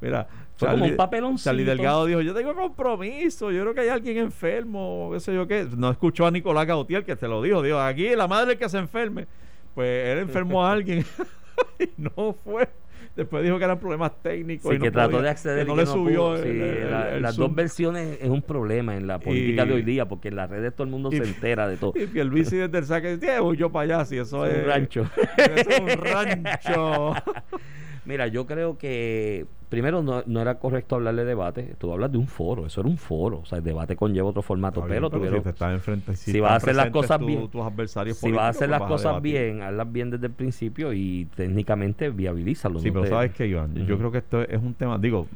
[0.00, 1.50] Mira, Fue como un papeloncito.
[1.50, 5.46] Charlie Delgado dijo, yo tengo compromiso, yo creo que hay alguien enfermo, qué sé yo
[5.46, 5.66] qué.
[5.76, 8.78] No escuchó a Nicolás Gautier que te lo dijo, dijo, aquí la madre que se
[8.78, 9.26] enferme.
[9.74, 11.04] Pues él enfermó a alguien
[11.78, 12.68] y no fue.
[13.14, 14.70] Después dijo que eran problemas técnicos.
[14.70, 16.16] Sí, y no que trató podía- de acceder que y no que le no subió
[16.18, 16.36] pudo.
[16.36, 17.48] el- Sí, el- la- el las Zoom.
[17.48, 20.48] dos versiones es un problema en la política Y- de hoy día, porque en las
[20.48, 21.92] redes todo el mundo y- se entera de todo.
[21.96, 24.62] Y Pierluisi desde el saque dice, "Eh, voy yo para allá, si eso Es es...
[24.62, 25.06] un rancho.
[25.36, 27.14] Eso es un rancho.
[28.06, 31.74] Mira, yo creo que primero no, no era correcto hablar de debate.
[31.78, 33.38] Tú hablas de un foro, eso era un foro.
[33.38, 36.40] O sea, el debate conlleva otro formato, bien, pero, tuvieron, si te estás enfrente, si
[36.40, 39.22] vas a hacer las cosas bien, tus adversarios si vas a hacer las pues cosas
[39.22, 42.80] bien, hazlas bien desde el principio y técnicamente viabilízalo.
[42.80, 45.26] Sí, no pero te- sabes que, Iván, yo creo que esto es un tema, digo,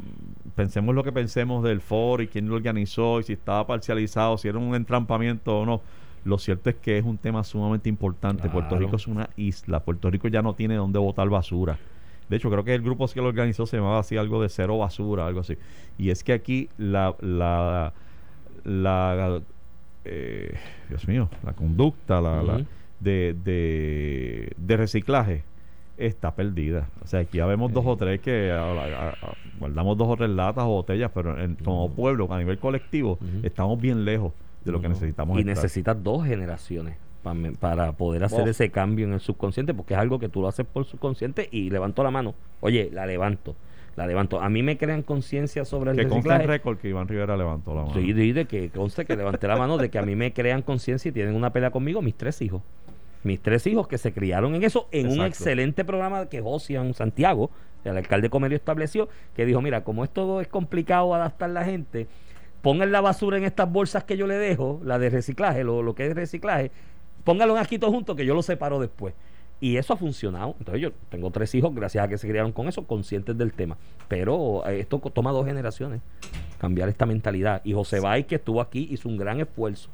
[0.54, 4.48] pensemos lo que pensemos del foro y quién lo organizó y si estaba parcializado, si
[4.48, 5.80] era un entrampamiento o no.
[6.24, 8.50] Lo cierto es que es un tema sumamente importante.
[8.50, 8.76] Puerto.
[8.76, 9.80] Rico es una isla.
[9.80, 11.78] Puerto Rico ya no tiene dónde botar basura.
[12.28, 14.78] De hecho, creo que el grupo que lo organizó se llamaba así algo de cero
[14.78, 15.56] basura, algo así.
[15.98, 17.92] Y es que aquí la, la,
[18.64, 19.40] la
[20.04, 20.54] eh,
[20.88, 22.64] Dios mío, la conducta la, la-
[23.00, 25.42] de, de, de reciclaje
[25.98, 26.88] está perdida.
[27.02, 30.16] O sea, aquí ya vemos dos o tres que a- a- a- guardamos dos o
[30.16, 34.32] tres latas o botellas, pero en- como pueblo, a nivel colectivo, estamos bien lejos
[34.64, 35.36] de lo que necesitamos.
[35.36, 35.54] Y estar.
[35.56, 36.96] necesitas dos generaciones
[37.58, 40.66] para poder hacer ese cambio en el subconsciente, porque es algo que tú lo haces
[40.66, 42.34] por subconsciente y levanto la mano.
[42.60, 43.54] Oye, la levanto,
[43.96, 44.40] la levanto.
[44.40, 46.46] A mí me crean conciencia sobre el Que consta en reciclaje.
[46.46, 47.94] récord que Iván Rivera levantó la mano.
[47.94, 50.62] Sí, de, de que conste que levanté la mano de que a mí me crean
[50.62, 52.62] conciencia y tienen una pelea conmigo mis tres hijos.
[53.24, 57.50] Mis tres hijos que se criaron en eso, en un excelente programa que Josian Santiago,
[57.82, 62.06] el alcalde Comerio estableció, que dijo, mira, como esto es complicado adaptar la gente,
[62.62, 65.96] pongan la basura en estas bolsas que yo le dejo, la de reciclaje, lo, lo
[65.96, 66.70] que es reciclaje,
[67.26, 69.12] pónganlo aquí todos juntos que yo lo separo después.
[69.60, 70.54] Y eso ha funcionado.
[70.58, 73.76] Entonces yo tengo tres hijos gracias a que se criaron con eso, conscientes del tema.
[74.06, 76.00] Pero eh, esto toma dos generaciones,
[76.58, 77.62] cambiar esta mentalidad.
[77.64, 79.90] Y José Bay, que estuvo aquí, hizo un gran esfuerzo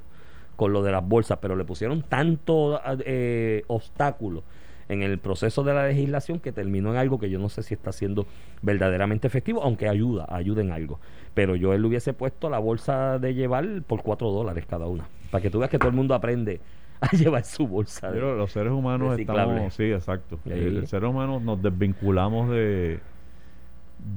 [0.56, 4.42] con lo de las bolsas, pero le pusieron tanto eh, obstáculo
[4.88, 7.72] en el proceso de la legislación que terminó en algo que yo no sé si
[7.72, 8.26] está siendo
[8.60, 11.00] verdaderamente efectivo, aunque ayuda, ayuda en algo.
[11.32, 15.40] Pero yo él hubiese puesto la bolsa de llevar por cuatro dólares cada una, para
[15.40, 16.60] que tú veas que todo el mundo aprende
[17.12, 18.08] a llevar su bolsa.
[18.08, 19.52] de- Pero los seres humanos Reciclable.
[19.54, 20.38] estamos, sí, exacto.
[20.44, 23.00] Y El, ahí- el ser humano nos desvinculamos de,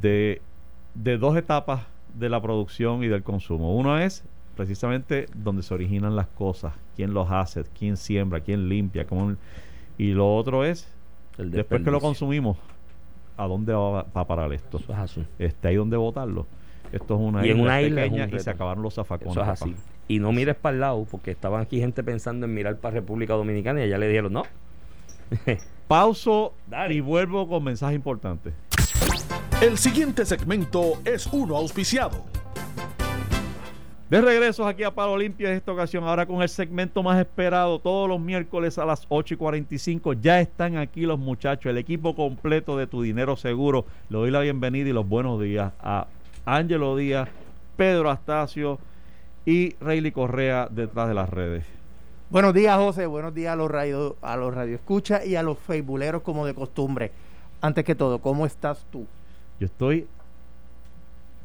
[0.02, 0.42] de,
[0.94, 1.82] de dos etapas
[2.18, 3.76] de la producción y del consumo.
[3.76, 4.24] Uno es
[4.56, 9.36] precisamente donde se originan las cosas, quién los hace, quién siembra, quién limpia, cómo,
[9.98, 10.88] y lo otro es
[11.38, 12.58] el después que lo consumimos,
[13.36, 14.78] ¿a dónde va, va a parar esto?
[14.78, 15.26] Eso es así.
[15.40, 16.46] Este, ¿Hay dónde botarlo?
[16.94, 19.34] Esto es una Y en una isla es pequeña un y se acabaron los zafacones.
[19.36, 19.72] Eso es papá.
[20.08, 23.34] Y no mires para el lado, porque estaban aquí gente pensando en mirar para República
[23.34, 24.44] Dominicana y allá le dijeron, no,
[25.88, 26.96] Pauso Dale.
[26.96, 28.54] y vuelvo con mensaje importante.
[29.62, 32.26] El siguiente segmento es uno auspiciado.
[34.10, 37.80] De regreso aquí a Palo Limpio en esta ocasión, ahora con el segmento más esperado,
[37.80, 40.14] todos los miércoles a las 8 y 45.
[40.14, 43.86] Ya están aquí los muchachos, el equipo completo de Tu Dinero Seguro.
[44.10, 46.06] Le doy la bienvenida y los buenos días a
[46.46, 47.28] Ángelo Díaz,
[47.78, 48.78] Pedro Astacio
[49.46, 51.66] y Rayleigh Correa detrás de las redes.
[52.30, 53.06] Buenos días, José.
[53.06, 57.12] Buenos días a los radio, a los radioescuchas y a los facebooleros como de costumbre.
[57.62, 59.06] Antes que todo, ¿cómo estás tú?
[59.60, 60.08] Yo estoy,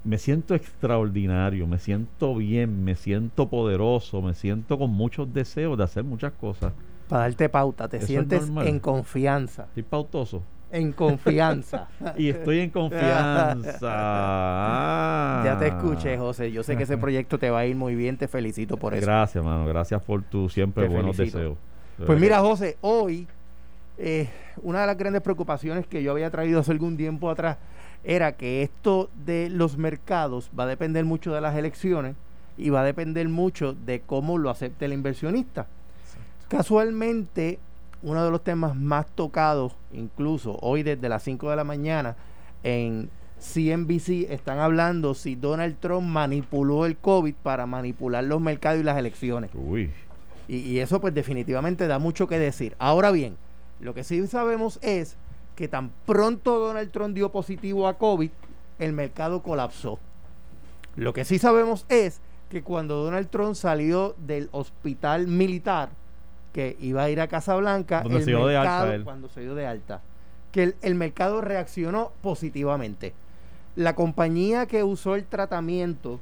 [0.03, 5.85] me siento extraordinario, me siento bien, me siento poderoso, me siento con muchos deseos de
[5.85, 6.73] hacer muchas cosas.
[7.09, 9.65] Para darte pauta, te Eso sientes en confianza.
[9.65, 10.43] Estoy pautoso.
[10.73, 11.89] En confianza.
[12.17, 13.89] Y estoy en confianza.
[13.91, 15.43] Ah.
[15.45, 16.53] ya te escuché, José.
[16.53, 18.17] Yo sé que ese proyecto te va a ir muy bien.
[18.17, 19.05] Te felicito por eso.
[19.07, 19.67] Gracias, mano.
[19.67, 21.39] Gracias por tu siempre Te buenos felicito.
[21.39, 21.57] deseos.
[21.99, 22.21] De Pues verdad.
[22.23, 23.27] mira, José, hoy
[23.99, 24.31] eh,
[24.63, 27.59] una de las grandes preocupaciones que yo había traído hace algún tiempo atrás
[28.03, 32.15] era que esto de los mercados va a depender mucho de las elecciones
[32.57, 35.67] y va a depender mucho de cómo lo acepte el inversionista.
[36.49, 37.59] Casualmente,
[38.03, 42.17] uno de los temas más tocados, incluso hoy desde las 5 de la mañana,
[42.63, 48.85] en CNBC están hablando si Donald Trump manipuló el COVID para manipular los mercados y
[48.85, 49.51] las elecciones.
[49.55, 49.91] Uy.
[50.49, 52.75] Y, y eso pues definitivamente da mucho que decir.
[52.79, 53.37] Ahora bien,
[53.81, 55.17] lo que sí sabemos es
[55.57, 58.31] que tan pronto Donald Trump dio positivo a COVID,
[58.79, 59.99] el mercado colapsó.
[60.97, 65.91] Lo que sí sabemos es que cuando Donald Trump salió del hospital militar,
[66.53, 69.05] que iba a ir a Casablanca, el se dio de alta él.
[69.05, 70.03] cuando se dio de alta,
[70.53, 73.15] que el, el mercado reaccionó positivamente.
[73.77, 76.21] La compañía que usó el tratamiento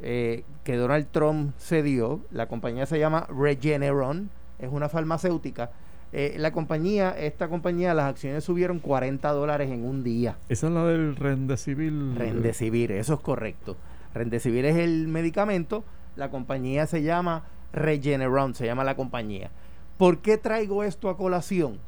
[0.00, 5.70] eh, que Donald Trump se dio, la compañía se llama Regeneron, es una farmacéutica.
[6.12, 10.36] Eh, la compañía, esta compañía, las acciones subieron 40 dólares en un día.
[10.48, 12.14] Esa es la del Rendecivil.
[12.14, 13.76] Rendecivir, eso es correcto.
[14.14, 19.50] Rendecivir es el medicamento, la compañía se llama Regeneron, se llama la compañía.
[19.98, 21.78] ¿Por qué traigo esto a colación?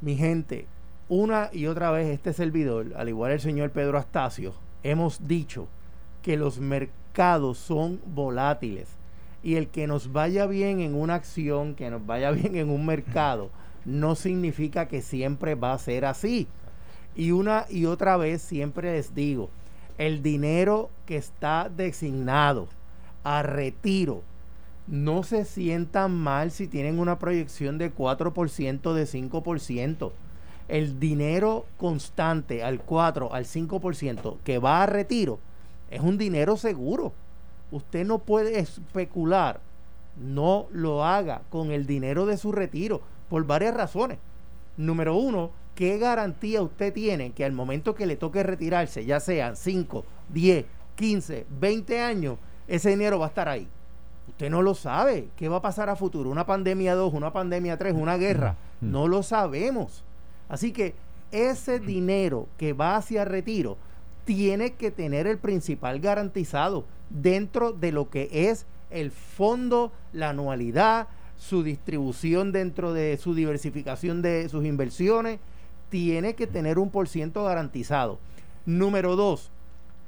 [0.00, 0.66] Mi gente,
[1.10, 5.68] una y otra vez este servidor, al igual el señor Pedro Astacio, hemos dicho
[6.22, 8.88] que los mercados son volátiles
[9.42, 12.86] y el que nos vaya bien en una acción, que nos vaya bien en un
[12.86, 13.50] mercado,
[13.84, 16.48] no significa que siempre va a ser así.
[17.14, 19.50] Y una y otra vez siempre les digo,
[19.98, 22.68] el dinero que está designado
[23.22, 24.22] a retiro,
[24.86, 30.12] no se sientan mal si tienen una proyección de 4%, de 5%.
[30.68, 35.38] El dinero constante al 4, al 5% que va a retiro
[35.90, 37.12] es un dinero seguro.
[37.70, 39.60] Usted no puede especular,
[40.16, 44.18] no lo haga con el dinero de su retiro por varias razones.
[44.76, 49.56] Número uno, ¿qué garantía usted tiene que al momento que le toque retirarse, ya sean
[49.56, 50.64] 5, 10,
[50.96, 53.68] 15, 20 años, ese dinero va a estar ahí?
[54.28, 55.28] Usted no lo sabe.
[55.36, 56.30] ¿Qué va a pasar a futuro?
[56.30, 58.56] ¿Una pandemia 2, una pandemia 3, una guerra?
[58.80, 60.04] No lo sabemos.
[60.48, 60.94] Así que
[61.32, 63.76] ese dinero que va hacia retiro
[64.24, 71.08] tiene que tener el principal garantizado dentro de lo que es el fondo, la anualidad,
[71.36, 75.38] su distribución dentro de su diversificación de sus inversiones,
[75.90, 78.18] tiene que tener un por ciento garantizado.
[78.64, 79.50] Número dos,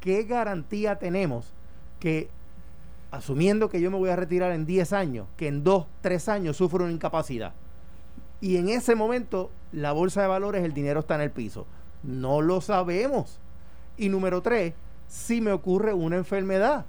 [0.01, 1.53] ¿qué garantía tenemos
[2.01, 2.29] que,
[3.11, 6.57] asumiendo que yo me voy a retirar en 10 años, que en 2, 3 años
[6.57, 7.53] sufro una incapacidad?
[8.41, 11.67] Y en ese momento la bolsa de valores, el dinero está en el piso.
[12.03, 13.41] No lo sabemos.
[13.97, 14.75] Y número tres,
[15.09, 16.87] si me ocurre una enfermedad,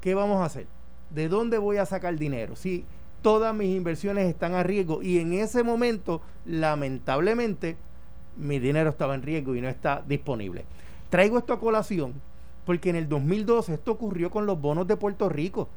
[0.00, 0.66] ¿qué vamos a hacer?
[1.10, 2.56] ¿De dónde voy a sacar dinero?
[2.56, 2.84] Si
[3.22, 7.76] todas mis inversiones están a riesgo y en ese momento, lamentablemente,
[8.36, 10.64] mi dinero estaba en riesgo y no está disponible.
[11.10, 12.14] Traigo esto a colación
[12.68, 15.70] porque en el 2012 esto ocurrió con los bonos de Puerto Rico.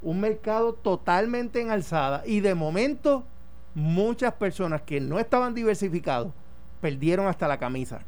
[0.00, 3.24] Un mercado totalmente en alzada y de momento
[3.74, 6.32] muchas personas que no estaban diversificados
[6.80, 8.00] perdieron hasta la camisa.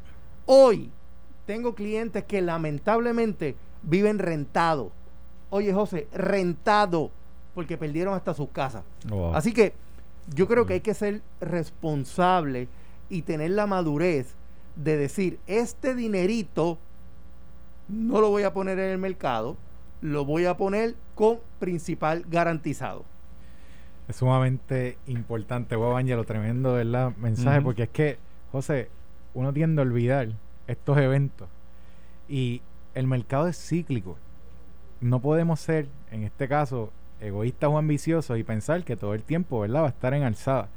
[0.47, 0.89] Hoy
[1.45, 4.91] tengo clientes que lamentablemente viven rentados.
[5.51, 7.11] Oye, José, rentado
[7.53, 8.83] porque perdieron hasta sus casas.
[9.35, 9.73] Así que
[10.33, 12.67] yo creo que hay que ser responsable
[13.09, 14.33] y tener la madurez
[14.75, 16.79] de decir, este dinerito
[17.87, 19.57] no lo voy a poner en el mercado,
[20.01, 23.05] lo voy a poner con principal garantizado.
[24.07, 27.13] Es sumamente importante, Bob lo tremendo ¿verdad?
[27.17, 28.17] mensaje, porque es que,
[28.51, 28.89] José,
[29.33, 30.29] uno tiende a olvidar
[30.67, 31.47] estos eventos
[32.27, 32.61] y
[32.93, 34.17] el mercado es cíclico.
[34.99, 39.61] No podemos ser, en este caso, egoístas o ambiciosos y pensar que todo el tiempo
[39.61, 39.81] ¿verdad?
[39.81, 40.69] va a estar en alzada.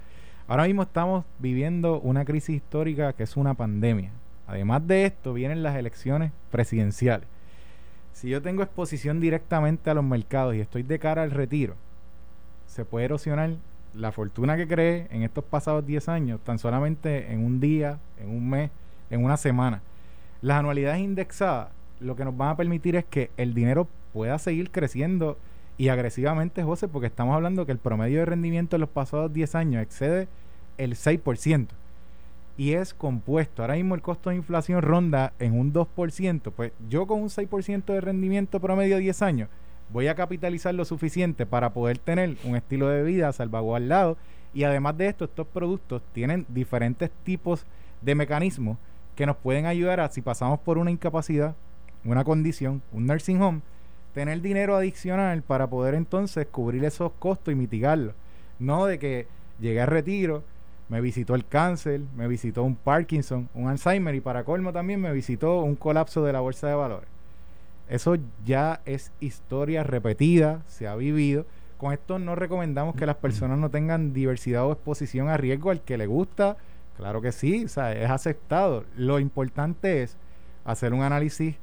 [0.49, 4.13] Ahora mismo estamos viviendo una crisis histórica que es una pandemia.
[4.47, 7.29] Además de esto, vienen las elecciones presidenciales.
[8.13, 11.75] Si yo tengo exposición directamente a los mercados y estoy de cara al retiro,
[12.67, 13.57] se puede erosionar
[13.95, 18.31] la fortuna que creé en estos pasados 10 años tan solamente en un día, en
[18.31, 18.71] un mes,
[19.11, 19.83] en una semana.
[20.43, 21.69] Las anualidades indexadas
[22.01, 25.39] lo que nos van a permitir es que el dinero pueda seguir creciendo
[25.79, 29.55] y agresivamente, José, porque estamos hablando que el promedio de rendimiento en los pasados 10
[29.55, 30.29] años excede
[30.79, 31.69] el 6%
[32.57, 33.63] y es compuesto.
[33.63, 37.85] Ahora mismo el costo de inflación ronda en un 2%, pues yo con un 6%
[37.85, 39.49] de rendimiento promedio de 10 años
[39.93, 44.17] voy a capitalizar lo suficiente para poder tener un estilo de vida salvaguardado
[44.53, 47.65] y además de esto estos productos tienen diferentes tipos
[48.03, 48.79] de mecanismos
[49.15, 51.55] que nos pueden ayudar a si pasamos por una incapacidad,
[52.05, 53.61] una condición, un nursing home,
[54.15, 58.15] tener dinero adicional para poder entonces cubrir esos costos y mitigarlos.
[58.59, 59.27] No de que
[59.61, 60.43] llegué a retiro,
[60.89, 65.12] me visitó el cáncer, me visitó un Parkinson, un Alzheimer y para colmo también me
[65.12, 67.09] visitó un colapso de la bolsa de valores.
[67.89, 71.47] Eso ya es historia repetida, se ha vivido.
[71.78, 75.82] Con esto no recomendamos que las personas no tengan diversidad o exposición a riesgo al
[75.82, 76.57] que le gusta.
[76.97, 78.84] Claro que sí, o sea, es aceptado.
[78.97, 80.16] Lo importante es
[80.64, 81.57] hacer un análisis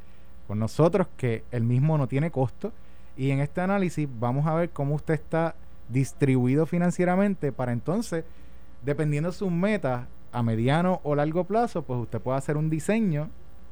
[0.47, 2.71] con nosotros que el mismo no tiene costo.
[3.17, 5.55] Y en este análisis vamos a ver cómo usted está
[5.89, 8.23] distribuido financieramente para entonces,
[8.83, 13.29] dependiendo de sus metas a mediano o largo plazo, pues usted puede hacer un diseño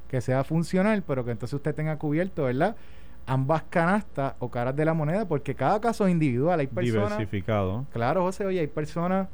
[0.08, 2.76] que sea funcional, pero que entonces usted tenga cubierto, ¿verdad?
[3.26, 6.60] Ambas canastas o caras de la moneda, porque cada caso es individual.
[6.60, 7.10] Hay personas.
[7.10, 7.86] Diversificado.
[7.92, 9.28] Claro, José, oye, hay personas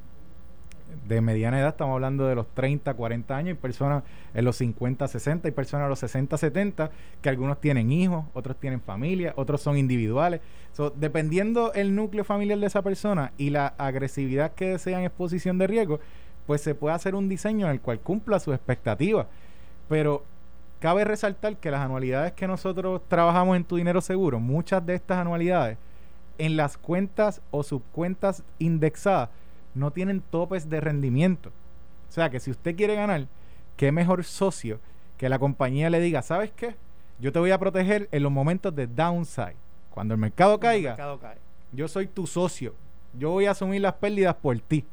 [1.06, 4.02] de mediana edad, estamos hablando de los 30, 40 años, hay personas
[4.34, 6.90] en los 50, 60, hay personas en los 60, 70,
[7.22, 10.40] que algunos tienen hijos, otros tienen familia, otros son individuales.
[10.96, 15.66] Dependiendo el núcleo familiar de esa persona y la agresividad que desea en exposición de
[15.66, 16.00] riesgo,
[16.46, 19.26] pues se puede hacer un diseño en el cual cumpla sus expectativas.
[19.88, 20.24] Pero
[20.80, 25.18] Cabe resaltar que las anualidades que nosotros trabajamos en Tu Dinero Seguro, muchas de estas
[25.18, 25.76] anualidades,
[26.38, 29.30] en las cuentas o subcuentas indexadas,
[29.78, 31.50] no tienen topes de rendimiento.
[32.08, 33.26] O sea que si usted quiere ganar,
[33.76, 34.80] qué mejor socio
[35.16, 36.76] que la compañía le diga, ¿sabes qué?
[37.20, 39.56] Yo te voy a proteger en los momentos de downside.
[39.90, 41.38] Cuando el mercado El caiga, mercado cae.
[41.72, 42.74] yo soy tu socio.
[43.18, 44.84] Yo voy a asumir las pérdidas por ti.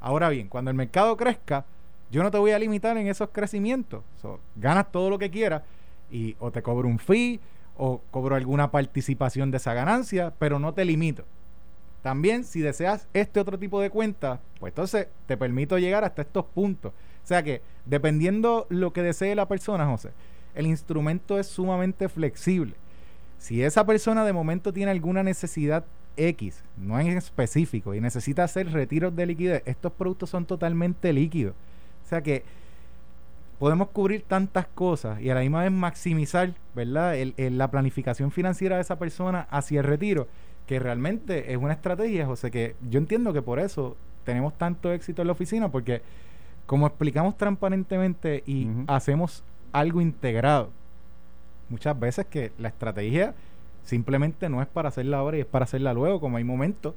[0.00, 1.64] Ahora bien, cuando el mercado crezca,
[2.10, 4.02] yo no te voy a limitar en esos crecimientos.
[4.22, 5.62] So, ganas todo lo que quieras
[6.10, 7.40] y o te cobro un fee
[7.76, 11.24] o cobro alguna participación de esa ganancia, pero no te limito.
[12.02, 16.44] También, si deseas este otro tipo de cuenta, pues entonces te permito llegar hasta estos
[16.44, 16.92] puntos.
[16.92, 20.12] O sea que, dependiendo lo que desee la persona, José,
[20.54, 22.74] el instrumento es sumamente flexible.
[23.38, 25.84] Si esa persona de momento tiene alguna necesidad
[26.16, 31.54] X, no en específico, y necesita hacer retiros de liquidez, estos productos son totalmente líquidos.
[32.04, 32.42] O sea que
[33.58, 37.14] podemos cubrir tantas cosas y a la misma vez maximizar, ¿verdad?
[37.36, 40.26] La planificación financiera de esa persona hacia el retiro,
[40.68, 45.22] que realmente es una estrategia, José, que yo entiendo que por eso tenemos tanto éxito
[45.22, 46.02] en la oficina, porque
[46.66, 49.42] como explicamos transparentemente y hacemos
[49.72, 50.68] algo integrado,
[51.70, 53.34] muchas veces que la estrategia
[53.82, 56.94] simplemente no es para hacerla ahora y es para hacerla luego, como hay momentos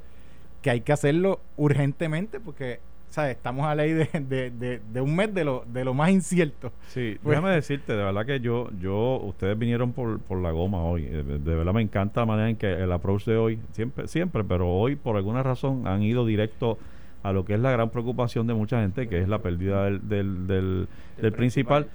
[0.62, 3.36] que hay que hacerlo urgentemente porque ¿sabes?
[3.38, 6.72] estamos a ley de, de, de- de un mes de lo, de lo más incierto.
[6.88, 10.84] Sí, Pues- déjame decirte, de verdad que yo, yo, ustedes vinieron por, por la goma
[10.84, 11.04] hoy.
[11.06, 14.08] eh, De, de verdad me encanta la manera en que el approach de hoy, siempre,
[14.08, 16.80] siempre, pero hoy por alguna razón han ido directo
[17.24, 20.10] a lo que es la gran preocupación de mucha gente, que es la pérdida del,
[20.10, 20.88] del, del,
[21.22, 21.88] del principal,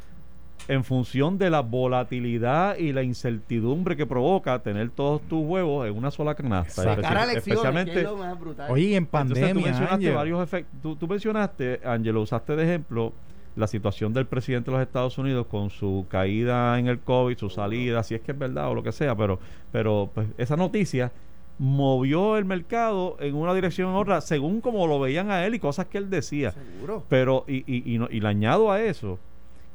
[0.69, 5.97] en función de la volatilidad y la incertidumbre que provoca tener todos tus huevos en
[5.97, 6.83] una sola canasta.
[6.83, 6.97] Sacar
[7.29, 8.71] lecciones, que especialmente es lo más brutal.
[8.71, 10.81] Oye, en entonces, tú pandemia, mencionaste Ángel, varios efectos.
[10.83, 13.13] Tú, tú mencionaste, Angelo, usaste de ejemplo
[13.55, 17.49] la situación del presidente de los Estados Unidos con su caída en el COVID, su
[17.49, 19.39] salida, si es que es verdad o lo que sea, pero,
[19.73, 21.11] pero pues, esa noticia
[21.59, 25.59] movió el mercado en una dirección u otra, según como lo veían a él y
[25.59, 26.51] cosas que él decía.
[26.53, 27.05] Seguro.
[27.09, 29.19] Pero, y, y, y, no- y le añado a eso,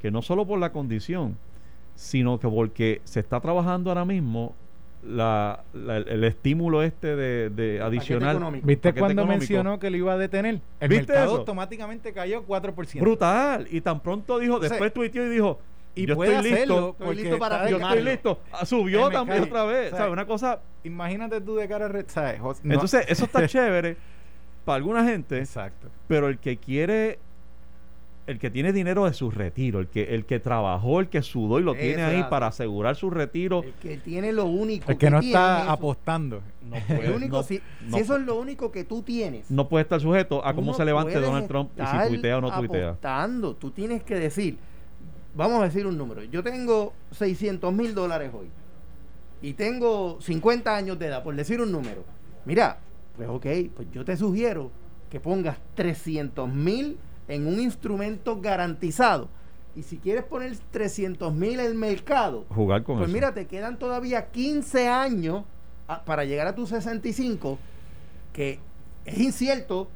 [0.02, 1.38] que no solo por la condición,
[1.94, 4.54] sino que porque se está trabajando ahora mismo
[5.04, 8.60] la, la- el, estímulo este de, adicional.
[8.62, 9.38] ¿viste cuando económico.
[9.38, 10.60] mencionó que lo iba a detener?
[10.80, 11.36] El ¿Viste mercado eso?
[11.40, 13.00] automáticamente cayó 4%.
[13.00, 13.66] Brutal.
[13.70, 15.58] Y tan pronto dijo, O sea, después tuiteó y dijo,
[15.94, 16.90] Y yo puede estoy hacerlo listo.
[16.90, 18.40] Estoy porque listo para Yo estoy listo.
[18.52, 19.86] Ah, Subió también otra vez.
[19.86, 20.12] O sea, ¿sabes?
[20.12, 20.60] Una cosa.
[20.84, 22.06] Imagínate tú de cara a red,
[22.64, 23.96] Entonces, eso está chévere
[24.64, 25.88] para alguna gente, Exacto.
[26.06, 27.18] pero el que quiere,
[28.26, 31.58] el que tiene dinero de su retiro, el que, el que trabajó, el que sudó
[31.58, 35.10] y lo tiene ahí para asegurar su retiro, El que tiene lo único El que
[35.10, 36.40] no tiene está eso, apostando.
[36.68, 39.50] no el puede, único, no- si, no si eso es lo único que tú tienes,
[39.50, 42.56] no puede estar sujeto a cómo se levante Donald Trump y si tuitea o no
[42.56, 42.88] tuitea.
[42.90, 43.56] apostando.
[43.56, 44.56] Tú tienes que decir,
[45.34, 46.22] vamos a decir un número.
[46.22, 48.46] Yo tengo 600 mil dólares hoy
[49.42, 52.04] y tengo 50 años de edad, por decir un número.
[52.44, 52.78] Mira,
[53.16, 54.70] pues ok, pues yo te sugiero
[55.10, 56.96] que pongas 300 mil
[57.34, 59.28] en un instrumento garantizado.
[59.74, 63.14] Y si quieres poner 300 mil en el mercado, Jugar con pues eso.
[63.14, 65.44] mira, te quedan todavía 15 años
[65.88, 67.58] a- para llegar a tus 65,
[68.34, 68.58] que
[69.06, 69.88] es incierto,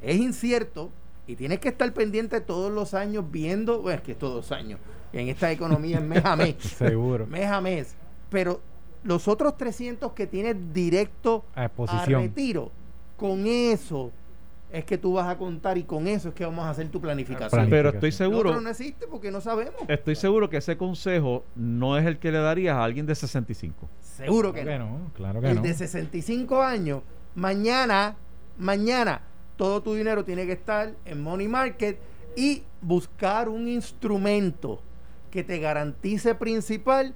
[0.00, 0.90] es incierto,
[1.26, 4.80] y tienes que estar pendiente todos los años viendo, bueno, es que todos los años,
[5.12, 7.26] en esta economía es mes a mes, Seguro.
[7.26, 7.94] mes a mes,
[8.30, 8.60] pero
[9.04, 12.72] los otros 300 que tienes directo A a retiro,
[13.18, 14.12] con eso
[14.72, 17.00] es que tú vas a contar y con eso es que vamos a hacer tu
[17.00, 17.50] planificación.
[17.50, 17.70] Planificación.
[17.70, 19.74] Pero estoy seguro, otro no existe porque no sabemos.
[19.88, 23.88] estoy seguro que ese consejo no es el que le darías a alguien de 65.
[24.00, 24.96] Seguro que Claro no.
[24.96, 25.62] que no, claro que el no.
[25.62, 27.02] de 65 años,
[27.34, 28.16] mañana,
[28.58, 29.22] mañana,
[29.56, 31.98] todo tu dinero tiene que estar en Money Market
[32.36, 34.80] y buscar un instrumento
[35.30, 37.14] que te garantice principal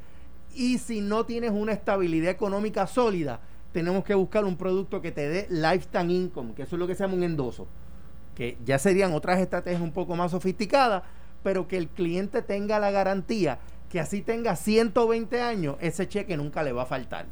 [0.55, 3.41] y si no tienes una estabilidad económica sólida,
[3.75, 6.95] tenemos que buscar un producto que te dé lifetime income, que eso es lo que
[6.95, 7.67] se llama un endoso,
[8.37, 11.03] que ya serían otras estrategias un poco más sofisticadas,
[11.43, 13.59] pero que el cliente tenga la garantía
[13.91, 17.27] que así tenga 120 años, ese cheque nunca le va a faltar.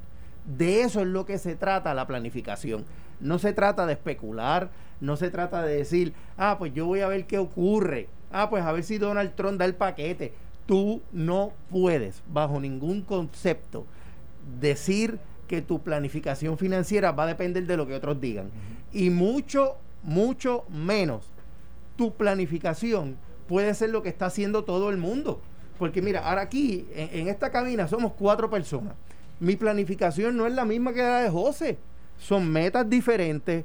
[0.44, 2.84] De eso es lo que se trata la planificación.
[3.20, 4.70] No se trata de especular,
[5.00, 8.64] no se trata de decir, ah, pues yo voy a ver qué ocurre, ah, pues
[8.64, 10.34] a ver si Donald Trump da el paquete.
[10.66, 13.86] Tú no puedes, bajo ningún concepto,
[14.60, 18.50] decir que tu planificación financiera va a depender de lo que otros digan.
[18.92, 21.24] Y mucho, mucho menos
[21.96, 23.16] tu planificación
[23.48, 25.40] puede ser lo que está haciendo todo el mundo.
[25.78, 28.94] Porque mira, ahora aquí, en, en esta cabina, somos cuatro personas.
[29.40, 31.76] Mi planificación no es la misma que la de José.
[32.18, 33.64] Son metas diferentes,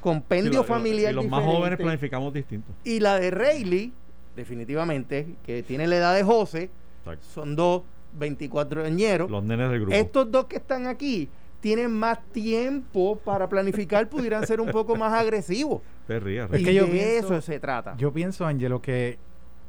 [0.00, 2.70] compendio Sí, familiar y los más jóvenes planificamos distinto.
[2.84, 3.92] Y la de Rayleigh,
[4.36, 7.24] definitivamente, que tiene la edad de José, Exacto.
[7.32, 7.82] son dos
[8.12, 9.30] 24 añeros.
[9.30, 9.94] Los nenes del grupo.
[9.96, 11.28] Estos dos que están aquí
[11.60, 15.82] tienen más tiempo para planificar, pudieran ser un poco más agresivos.
[16.06, 17.94] Te rías, Es y que yo de pienso- eso se trata.
[17.96, 19.18] Yo pienso, Angelo, que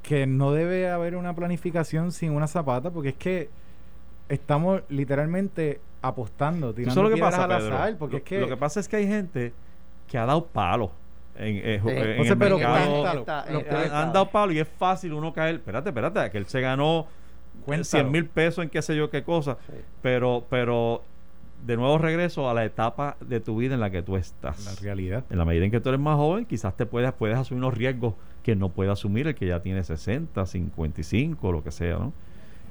[0.01, 3.49] que no debe haber una planificación sin una zapata, porque es que
[4.29, 7.75] estamos literalmente apostando, ¿Tú tirando lo que pasa, al Pedro?
[7.75, 9.53] azar, porque lo, es que lo que pasa es que hay gente
[10.07, 10.91] que ha dado palo
[11.35, 12.89] en, eh, Eh, en el pero mercado.
[12.91, 13.19] cuéntalo.
[13.19, 15.55] Está- Lo- está- han, han dado palo y es fácil uno caer.
[15.55, 17.07] Espérate, espérate, que él se ganó.
[17.83, 19.57] 100 mil pesos en qué sé yo qué cosa.
[20.01, 21.03] Pero, pero
[21.65, 24.63] de nuevo regreso a la etapa de tu vida en la que tú estás.
[24.65, 25.25] la realidad.
[25.29, 27.77] En la medida en que tú eres más joven, quizás te puedes, puedes asumir unos
[27.77, 32.13] riesgos que no puede asumir el que ya tiene 60, 55, lo que sea, ¿no?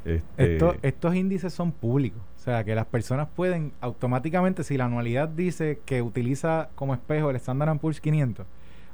[0.04, 4.86] Este, Esto- estos índices son públicos, o sea que las personas pueden automáticamente, si la
[4.86, 8.46] anualidad dice que utiliza como espejo el Standard Poor's 500,